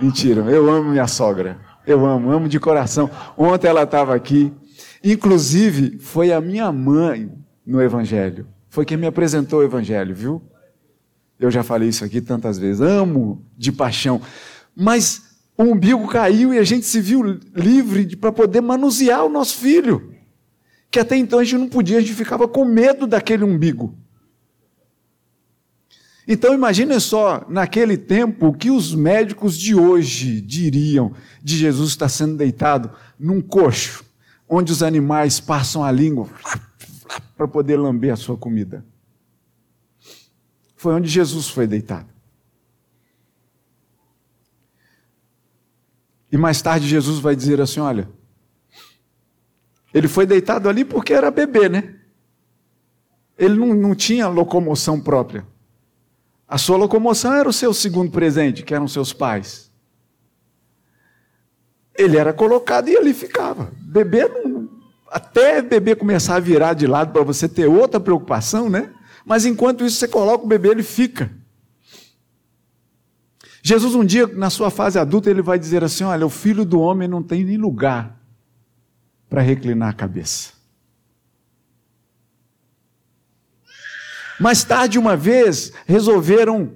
Mentira, 0.00 0.42
eu 0.42 0.70
amo 0.70 0.90
minha 0.90 1.08
sogra. 1.08 1.58
Eu 1.84 2.06
amo, 2.06 2.30
amo 2.30 2.48
de 2.48 2.60
coração. 2.60 3.10
Ontem 3.36 3.66
ela 3.66 3.82
estava 3.82 4.14
aqui. 4.14 4.52
Inclusive, 5.02 5.98
foi 5.98 6.32
a 6.32 6.40
minha 6.40 6.70
mãe 6.70 7.32
no 7.66 7.82
Evangelho. 7.82 8.46
Foi 8.68 8.84
quem 8.84 8.96
me 8.96 9.06
apresentou 9.06 9.58
o 9.58 9.64
Evangelho, 9.64 10.14
viu? 10.14 10.42
Eu 11.40 11.50
já 11.50 11.64
falei 11.64 11.88
isso 11.88 12.04
aqui 12.04 12.20
tantas 12.20 12.56
vezes. 12.56 12.80
Amo 12.80 13.44
de 13.58 13.72
paixão. 13.72 14.20
Mas 14.74 15.22
o 15.56 15.64
umbigo 15.64 16.06
caiu 16.08 16.52
e 16.52 16.58
a 16.58 16.64
gente 16.64 16.86
se 16.86 17.00
viu 17.00 17.22
livre 17.54 18.16
para 18.16 18.32
poder 18.32 18.60
manusear 18.60 19.24
o 19.24 19.28
nosso 19.28 19.56
filho 19.58 20.12
que 20.92 21.00
até 21.00 21.16
então 21.16 21.38
a 21.38 21.44
gente 21.44 21.56
não 21.56 21.68
podia, 21.70 21.96
a 21.96 22.00
gente 22.02 22.12
ficava 22.12 22.46
com 22.46 22.66
medo 22.66 23.06
daquele 23.06 23.42
umbigo. 23.42 23.96
Então 26.28 26.52
imagine 26.52 27.00
só, 27.00 27.46
naquele 27.48 27.96
tempo, 27.96 28.48
o 28.48 28.52
que 28.52 28.70
os 28.70 28.94
médicos 28.94 29.58
de 29.58 29.74
hoje 29.74 30.42
diriam 30.42 31.14
de 31.42 31.56
Jesus 31.56 31.90
estar 31.90 32.10
sendo 32.10 32.36
deitado 32.36 32.90
num 33.18 33.40
coxo, 33.40 34.04
onde 34.46 34.70
os 34.70 34.82
animais 34.82 35.40
passam 35.40 35.82
a 35.82 35.90
língua 35.90 36.28
para 37.38 37.48
poder 37.48 37.78
lamber 37.78 38.12
a 38.12 38.16
sua 38.16 38.36
comida. 38.36 38.84
Foi 40.76 40.92
onde 40.92 41.08
Jesus 41.08 41.48
foi 41.48 41.66
deitado. 41.66 42.11
E 46.32 46.36
mais 46.38 46.62
tarde 46.62 46.88
Jesus 46.88 47.18
vai 47.18 47.36
dizer 47.36 47.60
assim: 47.60 47.78
olha, 47.78 48.08
ele 49.92 50.08
foi 50.08 50.24
deitado 50.24 50.66
ali 50.68 50.82
porque 50.82 51.12
era 51.12 51.30
bebê, 51.30 51.68
né? 51.68 51.94
Ele 53.38 53.54
não, 53.54 53.74
não 53.74 53.94
tinha 53.94 54.26
locomoção 54.28 54.98
própria. 54.98 55.46
A 56.48 56.56
sua 56.56 56.78
locomoção 56.78 57.34
era 57.34 57.48
o 57.48 57.52
seu 57.52 57.74
segundo 57.74 58.10
presente, 58.10 58.62
que 58.62 58.74
eram 58.74 58.88
seus 58.88 59.12
pais. 59.12 59.70
Ele 61.94 62.16
era 62.16 62.32
colocado 62.32 62.88
e 62.88 62.96
ali 62.96 63.12
ficava. 63.12 63.70
Bebê 63.80 64.26
não, 64.28 64.68
até 65.10 65.60
bebê 65.60 65.94
começar 65.94 66.36
a 66.36 66.40
virar 66.40 66.72
de 66.72 66.86
lado 66.86 67.12
para 67.12 67.22
você 67.22 67.46
ter 67.46 67.66
outra 67.66 68.00
preocupação, 68.00 68.70
né? 68.70 68.90
Mas 69.24 69.44
enquanto 69.44 69.84
isso 69.84 69.96
você 69.96 70.08
coloca 70.08 70.44
o 70.44 70.48
bebê, 70.48 70.70
ele 70.70 70.82
fica. 70.82 71.30
Jesus 73.62 73.94
um 73.94 74.04
dia, 74.04 74.26
na 74.26 74.50
sua 74.50 74.70
fase 74.70 74.98
adulta, 74.98 75.30
ele 75.30 75.40
vai 75.40 75.58
dizer 75.58 75.84
assim: 75.84 76.02
"Olha, 76.02 76.26
o 76.26 76.30
filho 76.30 76.64
do 76.64 76.80
homem 76.80 77.06
não 77.06 77.22
tem 77.22 77.44
nem 77.44 77.56
lugar 77.56 78.20
para 79.32 79.40
reclinar 79.40 79.88
a 79.88 79.94
cabeça. 79.94 80.52
Mais 84.38 84.62
tarde, 84.62 84.98
uma 84.98 85.16
vez, 85.16 85.72
resolveram, 85.86 86.72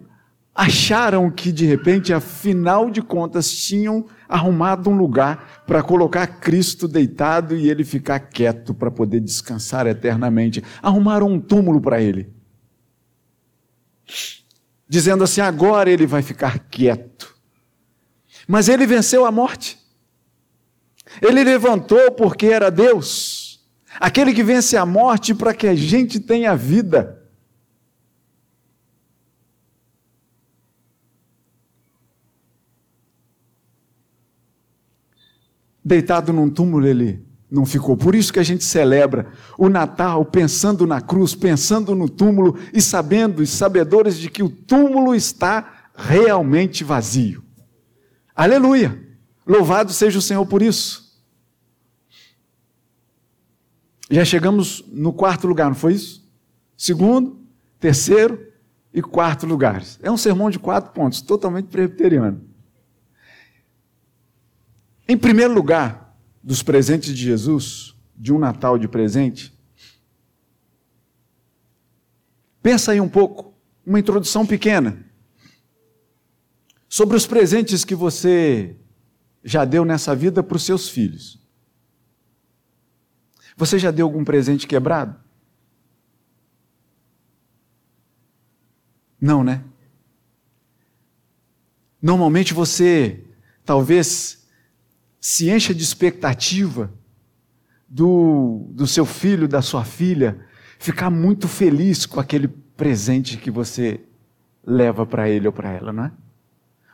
acharam 0.55 1.31
que 1.31 1.53
de 1.53 1.67
repente, 1.67 2.15
afinal 2.15 2.91
de 2.91 3.03
contas, 3.03 3.53
tinham 3.53 4.07
arrumado 4.27 4.89
um 4.89 4.97
lugar 4.97 5.65
para 5.67 5.83
colocar 5.83 6.27
Cristo 6.27 6.89
deitado 6.89 7.55
e 7.55 7.69
ele 7.69 7.85
ficar 7.85 8.21
quieto 8.21 8.73
para 8.73 8.91
poder 8.91 9.21
descansar 9.21 9.87
eternamente. 9.87 10.65
Arrumaram 10.81 11.29
um 11.29 11.39
túmulo 11.39 11.79
para 11.79 12.01
ele. 12.01 12.36
Dizendo 14.89 15.25
assim: 15.25 15.41
agora 15.41 15.91
ele 15.91 16.07
vai 16.07 16.23
ficar 16.23 16.59
quieto. 16.59 17.35
Mas 18.47 18.69
ele 18.69 18.87
venceu 18.87 19.25
a 19.25 19.33
morte. 19.33 19.79
Ele 21.21 21.43
levantou 21.45 22.13
porque 22.13 22.47
era 22.47 22.71
Deus, 22.71 23.65
aquele 24.01 24.35
que 24.35 24.43
vence 24.43 24.77
a 24.77 24.85
morte 24.85 25.35
para 25.35 25.55
que 25.55 25.67
a 25.67 25.75
gente 25.75 26.21
tenha 26.21 26.55
vida. 26.57 27.23
Deitado 35.85 36.33
num 36.33 36.51
túmulo, 36.51 36.87
ele 36.87 37.25
não 37.51 37.65
ficou. 37.65 37.97
Por 37.97 38.15
isso 38.15 38.33
que 38.33 38.39
a 38.39 38.45
gente 38.45 38.65
celebra 38.65 39.33
o 39.57 39.69
Natal 39.69 40.25
pensando 40.25 40.87
na 40.87 41.01
cruz, 41.01 41.35
pensando 41.35 41.95
no 41.95 42.09
túmulo 42.09 42.59
e 42.73 42.81
sabendo 42.81 43.43
e 43.43 43.47
sabedores 43.47 44.19
de 44.19 44.29
que 44.29 44.43
o 44.43 44.49
túmulo 44.49 45.15
está 45.15 45.89
realmente 45.95 46.85
vazio. 46.85 47.43
Aleluia! 48.35 49.03
Louvado 49.47 49.93
seja 49.93 50.19
o 50.19 50.23
Senhor 50.23 50.45
por 50.45 50.61
isso. 50.61 51.07
Já 54.11 54.25
chegamos 54.25 54.85
no 54.89 55.13
quarto 55.13 55.47
lugar, 55.47 55.69
não 55.69 55.75
foi 55.75 55.95
isso? 55.95 56.29
Segundo, 56.77 57.41
terceiro 57.79 58.53
e 58.93 59.01
quarto 59.03 59.47
lugares. 59.47 59.99
É 60.03 60.11
um 60.11 60.17
sermão 60.17 60.51
de 60.51 60.59
quatro 60.59 60.93
pontos, 60.93 61.21
totalmente 61.21 61.67
presbiteriano. 61.67 62.41
Em 65.09 65.17
primeiro 65.17 65.55
lugar, 65.55 66.06
dos 66.47 66.63
presentes 66.63 67.15
de 67.15 67.23
Jesus, 67.23 67.95
de 68.17 68.33
um 68.33 68.39
Natal 68.39 68.79
de 68.79 68.89
presente, 68.89 69.57
Pensa 72.67 72.91
aí 72.91 73.01
um 73.01 73.09
pouco, 73.09 73.55
uma 73.87 74.01
introdução 74.01 74.45
pequena, 74.45 75.07
sobre 76.89 77.17
os 77.17 77.25
presentes 77.25 77.85
que 77.85 77.95
você 77.95 78.77
já 79.45 79.65
deu 79.65 79.85
nessa 79.85 80.17
vida 80.17 80.43
para 80.43 80.57
os 80.57 80.65
seus 80.65 80.89
filhos. 80.89 81.41
Você 83.57 83.79
já 83.79 83.93
deu 83.93 84.05
algum 84.05 84.25
presente 84.25 84.67
quebrado? 84.67 85.17
Não, 89.21 89.45
né? 89.45 89.63
Normalmente 92.03 92.53
você 92.53 93.25
talvez 93.65 94.45
se 95.27 95.51
encha 95.51 95.75
de 95.75 95.83
expectativa 95.83 96.89
do, 97.89 98.69
do 98.71 98.87
seu 98.87 99.05
filho, 99.05 99.49
da 99.49 99.61
sua 99.61 99.85
filha, 99.85 100.39
ficar 100.79 101.11
muito 101.11 101.49
feliz 101.49 102.07
com 102.07 102.21
aquele 102.21 102.47
presente 102.47 103.37
que 103.37 103.51
você 103.51 103.99
leva 104.65 105.05
para 105.05 105.29
ele 105.29 105.49
ou 105.49 105.53
para 105.53 105.73
ela, 105.73 105.93
não 105.93 106.05
é? 106.05 106.13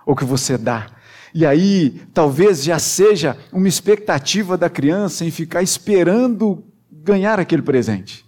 Ou 0.06 0.16
que 0.16 0.24
você 0.24 0.56
dá. 0.56 0.90
E 1.34 1.44
aí, 1.44 1.90
talvez 2.14 2.64
já 2.64 2.78
seja 2.78 3.36
uma 3.52 3.68
expectativa 3.68 4.56
da 4.56 4.70
criança 4.70 5.26
em 5.26 5.30
ficar 5.30 5.62
esperando 5.62 6.64
ganhar 6.90 7.38
aquele 7.38 7.60
presente. 7.60 8.24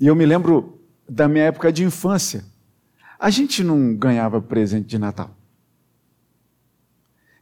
E 0.00 0.06
eu 0.06 0.16
me 0.16 0.24
lembro 0.24 0.80
da 1.06 1.28
minha 1.28 1.44
época 1.44 1.70
de 1.70 1.84
infância. 1.84 2.42
A 3.18 3.28
gente 3.28 3.62
não 3.62 3.94
ganhava 3.94 4.40
presente 4.40 4.86
de 4.86 4.98
Natal. 4.98 5.35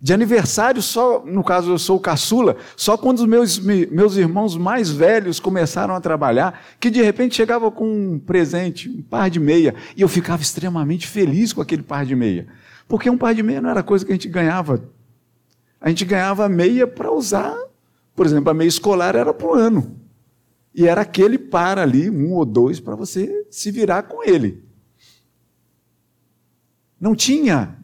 De 0.04 0.12
aniversário, 0.12 0.82
só, 0.82 1.24
no 1.24 1.42
caso 1.42 1.70
eu 1.70 1.78
sou 1.78 1.98
caçula, 1.98 2.58
só 2.76 2.94
quando 2.94 3.20
os 3.20 3.26
meus, 3.26 3.58
meus 3.58 4.18
irmãos 4.18 4.54
mais 4.54 4.90
velhos 4.90 5.40
começaram 5.40 5.94
a 5.94 6.00
trabalhar, 6.00 6.62
que 6.78 6.90
de 6.90 7.00
repente 7.00 7.34
chegava 7.34 7.70
com 7.70 7.88
um 7.88 8.18
presente, 8.18 8.90
um 8.90 9.00
par 9.00 9.30
de 9.30 9.40
meia, 9.40 9.74
e 9.96 10.02
eu 10.02 10.08
ficava 10.08 10.42
extremamente 10.42 11.06
feliz 11.06 11.54
com 11.54 11.62
aquele 11.62 11.82
par 11.82 12.04
de 12.04 12.14
meia. 12.14 12.46
Porque 12.86 13.08
um 13.08 13.16
par 13.16 13.34
de 13.34 13.42
meia 13.42 13.62
não 13.62 13.70
era 13.70 13.82
coisa 13.82 14.04
que 14.04 14.12
a 14.12 14.14
gente 14.14 14.28
ganhava. 14.28 14.86
A 15.80 15.88
gente 15.88 16.04
ganhava 16.04 16.50
meia 16.50 16.86
para 16.86 17.10
usar, 17.10 17.56
por 18.14 18.26
exemplo, 18.26 18.50
a 18.50 18.54
meia 18.54 18.68
escolar 18.68 19.16
era 19.16 19.32
para 19.32 19.46
o 19.46 19.54
ano. 19.54 19.98
E 20.74 20.86
era 20.86 21.00
aquele 21.00 21.38
par 21.38 21.78
ali, 21.78 22.10
um 22.10 22.34
ou 22.34 22.44
dois, 22.44 22.78
para 22.78 22.94
você 22.94 23.46
se 23.50 23.70
virar 23.70 24.02
com 24.02 24.22
ele. 24.22 24.62
Não 27.00 27.14
tinha 27.14 27.82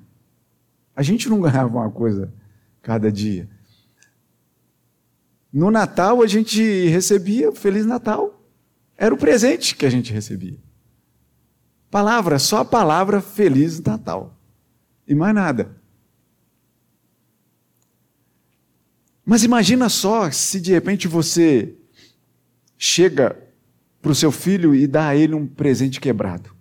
a 1.01 1.03
gente 1.03 1.31
não 1.31 1.41
ganhava 1.41 1.79
uma 1.79 1.91
coisa 1.91 2.31
cada 2.83 3.11
dia. 3.11 3.49
No 5.51 5.71
Natal 5.71 6.23
a 6.23 6.27
gente 6.27 6.63
recebia 6.89 7.51
Feliz 7.53 7.87
Natal. 7.87 8.45
Era 8.99 9.15
o 9.15 9.17
presente 9.17 9.75
que 9.75 9.87
a 9.87 9.89
gente 9.89 10.13
recebia. 10.13 10.59
Palavra, 11.91 12.39
só 12.39 12.59
a 12.59 12.65
palavra 12.67 13.23
Feliz 13.23 13.81
Natal. 13.81 14.39
E 15.09 15.15
mais 15.15 15.35
nada. 15.35 15.75
Mas 19.25 19.43
imagina 19.43 19.89
só 19.89 20.31
se 20.31 20.61
de 20.61 20.71
repente 20.71 21.09
você 21.09 21.75
chega 22.77 23.43
para 24.03 24.13
o 24.13 24.15
seu 24.15 24.31
filho 24.31 24.75
e 24.75 24.87
dá 24.87 25.09
a 25.09 25.17
ele 25.17 25.35
um 25.35 25.47
presente 25.47 25.99
quebrado. 25.99 26.55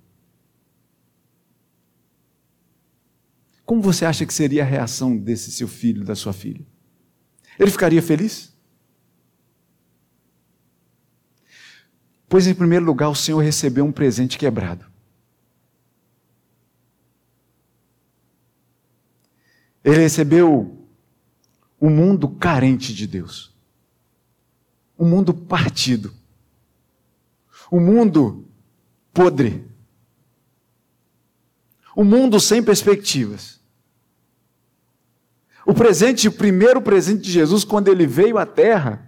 Como 3.69 3.84
você 3.84 4.03
acha 4.03 4.25
que 4.25 4.34
seria 4.34 4.63
a 4.63 4.65
reação 4.65 5.15
desse 5.15 5.51
seu 5.51 5.67
filho, 5.67 6.03
da 6.03 6.15
sua 6.15 6.34
filha? 6.34 6.65
Ele 7.60 7.69
ficaria 7.69 8.01
feliz? 8.01 8.51
Pois, 12.27 12.47
em 12.47 12.55
primeiro 12.55 12.84
lugar, 12.84 13.10
o 13.10 13.15
Senhor 13.15 13.38
recebeu 13.38 13.86
um 13.86 13.91
presente 13.91 14.39
quebrado. 14.39 14.88
Ele 19.84 19.99
recebeu 19.99 20.89
um 21.79 21.91
mundo 21.91 22.27
carente 22.27 22.91
de 22.91 23.05
Deus, 23.05 23.55
um 24.97 25.08
mundo 25.08 25.32
partido, 25.32 26.12
um 27.71 27.79
mundo 27.79 28.47
podre, 29.13 29.63
um 31.95 32.03
mundo 32.03 32.39
sem 32.39 32.63
perspectivas. 32.63 33.59
O 35.69 35.73
presente, 35.75 36.27
o 36.27 36.32
primeiro 36.32 36.82
presente 36.82 37.21
de 37.21 37.32
Jesus, 37.32 37.63
quando 37.63 37.89
ele 37.89 38.08
veio 38.08 38.39
à 38.39 38.45
terra, 38.45 39.08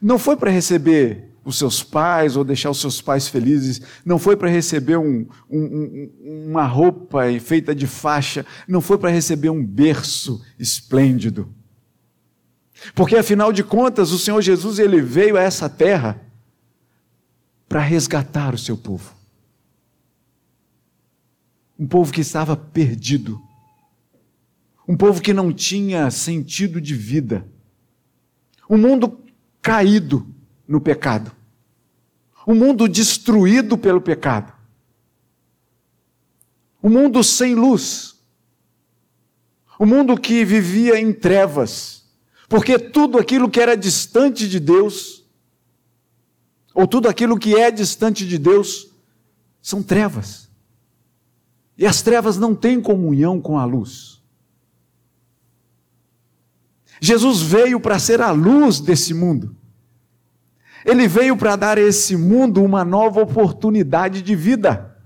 não 0.00 0.20
foi 0.20 0.36
para 0.36 0.52
receber 0.52 1.32
os 1.44 1.58
seus 1.58 1.82
pais 1.82 2.36
ou 2.36 2.44
deixar 2.44 2.70
os 2.70 2.80
seus 2.80 3.02
pais 3.02 3.26
felizes, 3.26 3.82
não 4.04 4.16
foi 4.16 4.36
para 4.36 4.48
receber 4.48 4.98
um, 4.98 5.26
um, 5.50 6.44
uma 6.46 6.64
roupa 6.64 7.24
feita 7.40 7.74
de 7.74 7.88
faixa, 7.88 8.46
não 8.68 8.80
foi 8.80 8.98
para 8.98 9.10
receber 9.10 9.50
um 9.50 9.66
berço 9.66 10.40
esplêndido. 10.56 11.52
Porque 12.94 13.16
afinal 13.16 13.52
de 13.52 13.64
contas, 13.64 14.12
o 14.12 14.18
Senhor 14.18 14.40
Jesus 14.40 14.78
ele 14.78 15.02
veio 15.02 15.36
a 15.36 15.42
essa 15.42 15.68
terra 15.68 16.20
para 17.68 17.80
resgatar 17.80 18.54
o 18.54 18.58
seu 18.58 18.76
povo. 18.76 19.12
Um 21.76 21.88
povo 21.88 22.12
que 22.12 22.20
estava 22.20 22.56
perdido, 22.56 23.42
um 24.86 24.96
povo 24.96 25.20
que 25.20 25.32
não 25.32 25.52
tinha 25.52 26.10
sentido 26.10 26.80
de 26.80 26.94
vida, 26.94 27.46
um 28.70 28.78
mundo 28.78 29.20
caído 29.60 30.26
no 30.66 30.80
pecado, 30.80 31.32
um 32.46 32.54
mundo 32.54 32.88
destruído 32.88 33.76
pelo 33.76 34.00
pecado, 34.00 34.52
um 36.82 36.88
mundo 36.88 37.24
sem 37.24 37.54
luz, 37.54 38.16
um 39.78 39.86
mundo 39.86 40.18
que 40.18 40.44
vivia 40.44 41.00
em 41.00 41.12
trevas, 41.12 42.04
porque 42.48 42.78
tudo 42.78 43.18
aquilo 43.18 43.50
que 43.50 43.60
era 43.60 43.76
distante 43.76 44.48
de 44.48 44.60
Deus, 44.60 45.24
ou 46.72 46.86
tudo 46.86 47.08
aquilo 47.08 47.38
que 47.38 47.56
é 47.56 47.70
distante 47.70 48.26
de 48.26 48.38
Deus, 48.38 48.90
são 49.60 49.82
trevas. 49.82 50.48
E 51.76 51.84
as 51.84 52.02
trevas 52.02 52.36
não 52.36 52.54
têm 52.54 52.80
comunhão 52.80 53.40
com 53.40 53.58
a 53.58 53.64
luz. 53.64 54.15
Jesus 57.00 57.42
veio 57.42 57.78
para 57.78 57.98
ser 57.98 58.20
a 58.20 58.30
luz 58.30 58.80
desse 58.80 59.12
mundo. 59.12 59.54
Ele 60.84 61.08
veio 61.08 61.36
para 61.36 61.56
dar 61.56 61.78
a 61.78 61.80
esse 61.80 62.16
mundo 62.16 62.62
uma 62.62 62.84
nova 62.84 63.20
oportunidade 63.20 64.22
de 64.22 64.36
vida. 64.36 64.96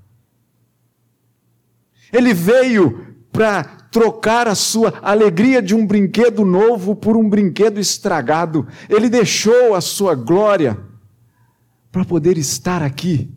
Ele 2.12 2.34
veio 2.34 3.16
para 3.32 3.64
trocar 3.90 4.46
a 4.46 4.54
sua 4.54 4.98
alegria 5.00 5.62
de 5.62 5.74
um 5.74 5.86
brinquedo 5.86 6.44
novo 6.44 6.94
por 6.94 7.16
um 7.16 7.28
brinquedo 7.28 7.80
estragado. 7.80 8.68
Ele 8.88 9.08
deixou 9.08 9.74
a 9.74 9.80
sua 9.80 10.14
glória 10.14 10.78
para 11.90 12.04
poder 12.04 12.36
estar 12.36 12.82
aqui, 12.82 13.34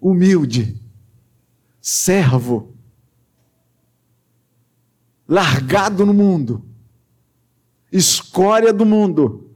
humilde, 0.00 0.80
servo, 1.80 2.76
largado 5.26 6.04
no 6.04 6.12
mundo 6.12 6.73
escória 7.94 8.72
do 8.72 8.84
mundo, 8.84 9.48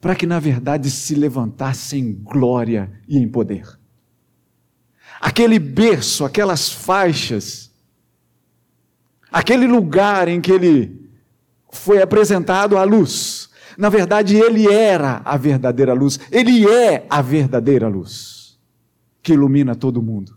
para 0.00 0.16
que 0.16 0.26
na 0.26 0.40
verdade 0.40 0.90
se 0.90 1.14
levantasse 1.14 1.96
em 1.96 2.12
glória 2.12 2.90
e 3.08 3.16
em 3.16 3.28
poder. 3.28 3.78
Aquele 5.20 5.60
berço, 5.60 6.24
aquelas 6.24 6.68
faixas, 6.68 7.72
aquele 9.30 9.66
lugar 9.66 10.26
em 10.26 10.40
que 10.40 10.50
ele 10.50 11.08
foi 11.70 12.02
apresentado 12.02 12.76
à 12.76 12.82
luz, 12.82 13.48
na 13.78 13.88
verdade 13.88 14.36
ele 14.36 14.68
era 14.68 15.22
a 15.24 15.36
verdadeira 15.36 15.92
luz, 15.92 16.18
ele 16.32 16.68
é 16.68 17.06
a 17.08 17.22
verdadeira 17.22 17.86
luz 17.86 18.58
que 19.22 19.34
ilumina 19.34 19.76
todo 19.76 20.02
mundo. 20.02 20.36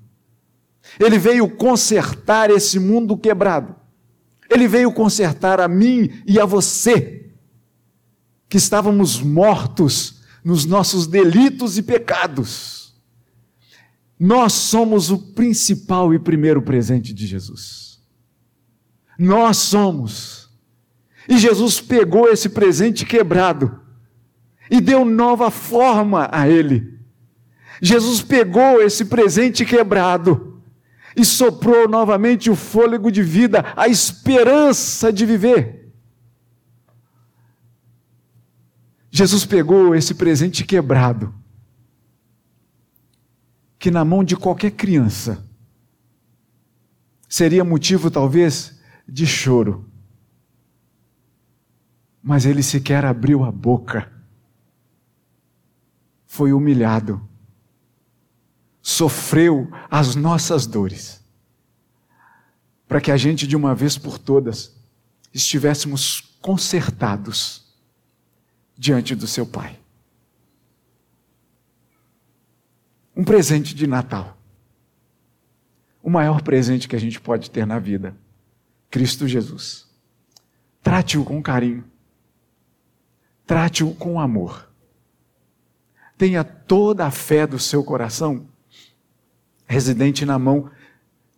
Ele 1.00 1.18
veio 1.18 1.50
consertar 1.50 2.52
esse 2.52 2.80
mundo 2.80 3.18
quebrado 3.18 3.80
ele 4.50 4.68
veio 4.68 4.92
consertar 4.92 5.60
a 5.60 5.68
mim 5.68 6.10
e 6.26 6.40
a 6.40 6.46
você, 6.46 7.32
que 8.48 8.58
estávamos 8.58 9.22
mortos 9.22 10.22
nos 10.44 10.66
nossos 10.66 11.06
delitos 11.06 11.78
e 11.78 11.84
pecados. 11.84 12.96
Nós 14.20 14.54
somos 14.54 15.12
o 15.12 15.18
principal 15.18 16.14
e 16.14 16.20
primeiro 16.20 16.62
presente 16.62 17.14
de 17.14 17.28
Jesus. 17.28 18.00
Nós 19.18 19.58
somos. 19.58 20.50
E 21.28 21.38
Jesus 21.38 21.80
pegou 21.80 22.28
esse 22.28 22.50
presente 22.50 23.06
quebrado 23.06 23.80
e 24.70 24.82
deu 24.82 25.06
nova 25.06 25.52
forma 25.52 26.28
a 26.32 26.50
ele. 26.50 26.98
Jesus 27.82 28.22
pegou 28.22 28.82
esse 28.82 29.06
presente 29.06 29.64
quebrado 29.64 30.49
e 31.16 31.26
soprou 31.26 31.88
novamente 31.88 32.50
o 32.50 32.56
fôlego 32.56 33.12
de 33.12 33.22
vida, 33.24 33.74
a 33.76 33.88
esperança 33.88 35.12
de 35.12 35.26
viver. 35.26 35.92
Jesus 39.12 39.46
pegou 39.46 39.96
esse 39.96 40.14
presente 40.14 40.64
quebrado, 40.64 41.34
que 43.78 43.90
na 43.90 44.06
mão 44.06 44.24
de 44.24 44.36
qualquer 44.36 44.72
criança 44.72 45.44
seria 47.28 47.64
motivo 47.64 48.12
talvez 48.12 48.80
de 49.08 49.26
choro, 49.26 49.90
mas 52.22 52.46
ele 52.46 52.62
sequer 52.62 53.06
abriu 53.06 53.44
a 53.44 53.52
boca, 53.52 54.12
foi 56.28 56.54
humilhado, 56.54 57.28
sofreu 58.90 59.72
as 59.90 60.16
nossas 60.16 60.66
dores, 60.66 61.24
para 62.88 63.00
que 63.00 63.12
a 63.12 63.18
gente 63.18 63.46
de 63.46 63.56
uma 63.56 63.76
vez 63.76 64.00
por 64.00 64.18
todas 64.18 64.76
estivéssemos 65.32 66.36
consertados 66.42 67.72
diante 68.76 69.14
do 69.14 69.28
seu 69.28 69.46
Pai. 69.46 69.80
Um 73.16 73.24
presente 73.24 73.76
de 73.76 73.86
Natal. 73.86 74.36
O 76.02 76.10
maior 76.10 76.42
presente 76.42 76.88
que 76.88 76.96
a 76.96 77.00
gente 77.00 77.22
pode 77.22 77.52
ter 77.52 77.68
na 77.68 77.78
vida. 77.78 78.18
Cristo 78.90 79.28
Jesus. 79.28 79.88
Trate-o 80.82 81.24
com 81.24 81.44
carinho. 81.44 81.84
Trate-o 83.46 83.94
com 83.94 84.20
amor. 84.20 84.68
Tenha 86.18 86.44
toda 86.44 87.06
a 87.06 87.12
fé 87.12 87.46
do 87.46 87.60
seu 87.60 87.84
coração 87.84 88.48
residente 89.70 90.26
na 90.26 90.38
mão 90.38 90.70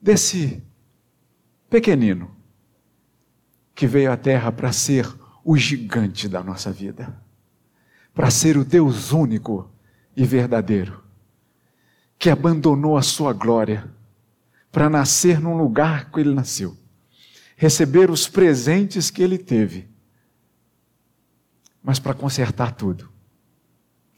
desse 0.02 0.64
pequenino 1.70 2.36
que 3.76 3.86
veio 3.86 4.12
à 4.12 4.18
terra 4.18 4.52
para 4.52 4.72
ser 4.72 5.08
o 5.44 5.56
gigante 5.56 6.28
da 6.28 6.44
nossa 6.44 6.72
vida 6.72 7.22
para 8.14 8.30
ser 8.30 8.58
o 8.58 8.66
Deus 8.66 9.12
único 9.12 9.70
e 10.16 10.26
verdadeiro, 10.26 11.04
que 12.18 12.30
abandonou 12.30 12.98
a 12.98 13.02
sua 13.02 13.34
glória 13.34 13.90
para 14.72 14.90
nascer 14.90 15.40
num 15.40 15.58
lugar 15.58 16.12
que 16.12 16.20
ele 16.20 16.34
nasceu, 16.34 16.78
receber 17.56 18.10
os 18.10 18.28
presentes 18.28 19.10
que 19.10 19.24
ele 19.24 19.38
teve, 19.38 19.90
mas 21.82 22.00
para 22.00 22.14
consertar 22.14 22.76
tudo. 22.76 23.10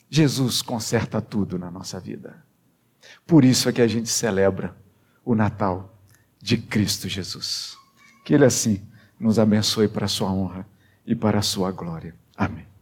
Jesus 0.09 0.61
conserta 0.61 1.21
tudo 1.21 1.57
na 1.57 1.71
nossa 1.71 1.99
vida. 1.99 2.43
Por 3.25 3.45
isso 3.45 3.69
é 3.69 3.73
que 3.73 3.81
a 3.81 3.87
gente 3.87 4.09
celebra 4.09 4.75
o 5.23 5.35
Natal 5.35 5.97
de 6.41 6.57
Cristo 6.57 7.07
Jesus. 7.07 7.77
Que 8.25 8.33
Ele 8.33 8.45
assim 8.45 8.81
nos 9.19 9.39
abençoe 9.39 9.87
para 9.87 10.05
a 10.05 10.09
sua 10.09 10.31
honra 10.31 10.67
e 11.05 11.15
para 11.15 11.39
a 11.39 11.41
sua 11.41 11.71
glória. 11.71 12.15
Amém. 12.35 12.72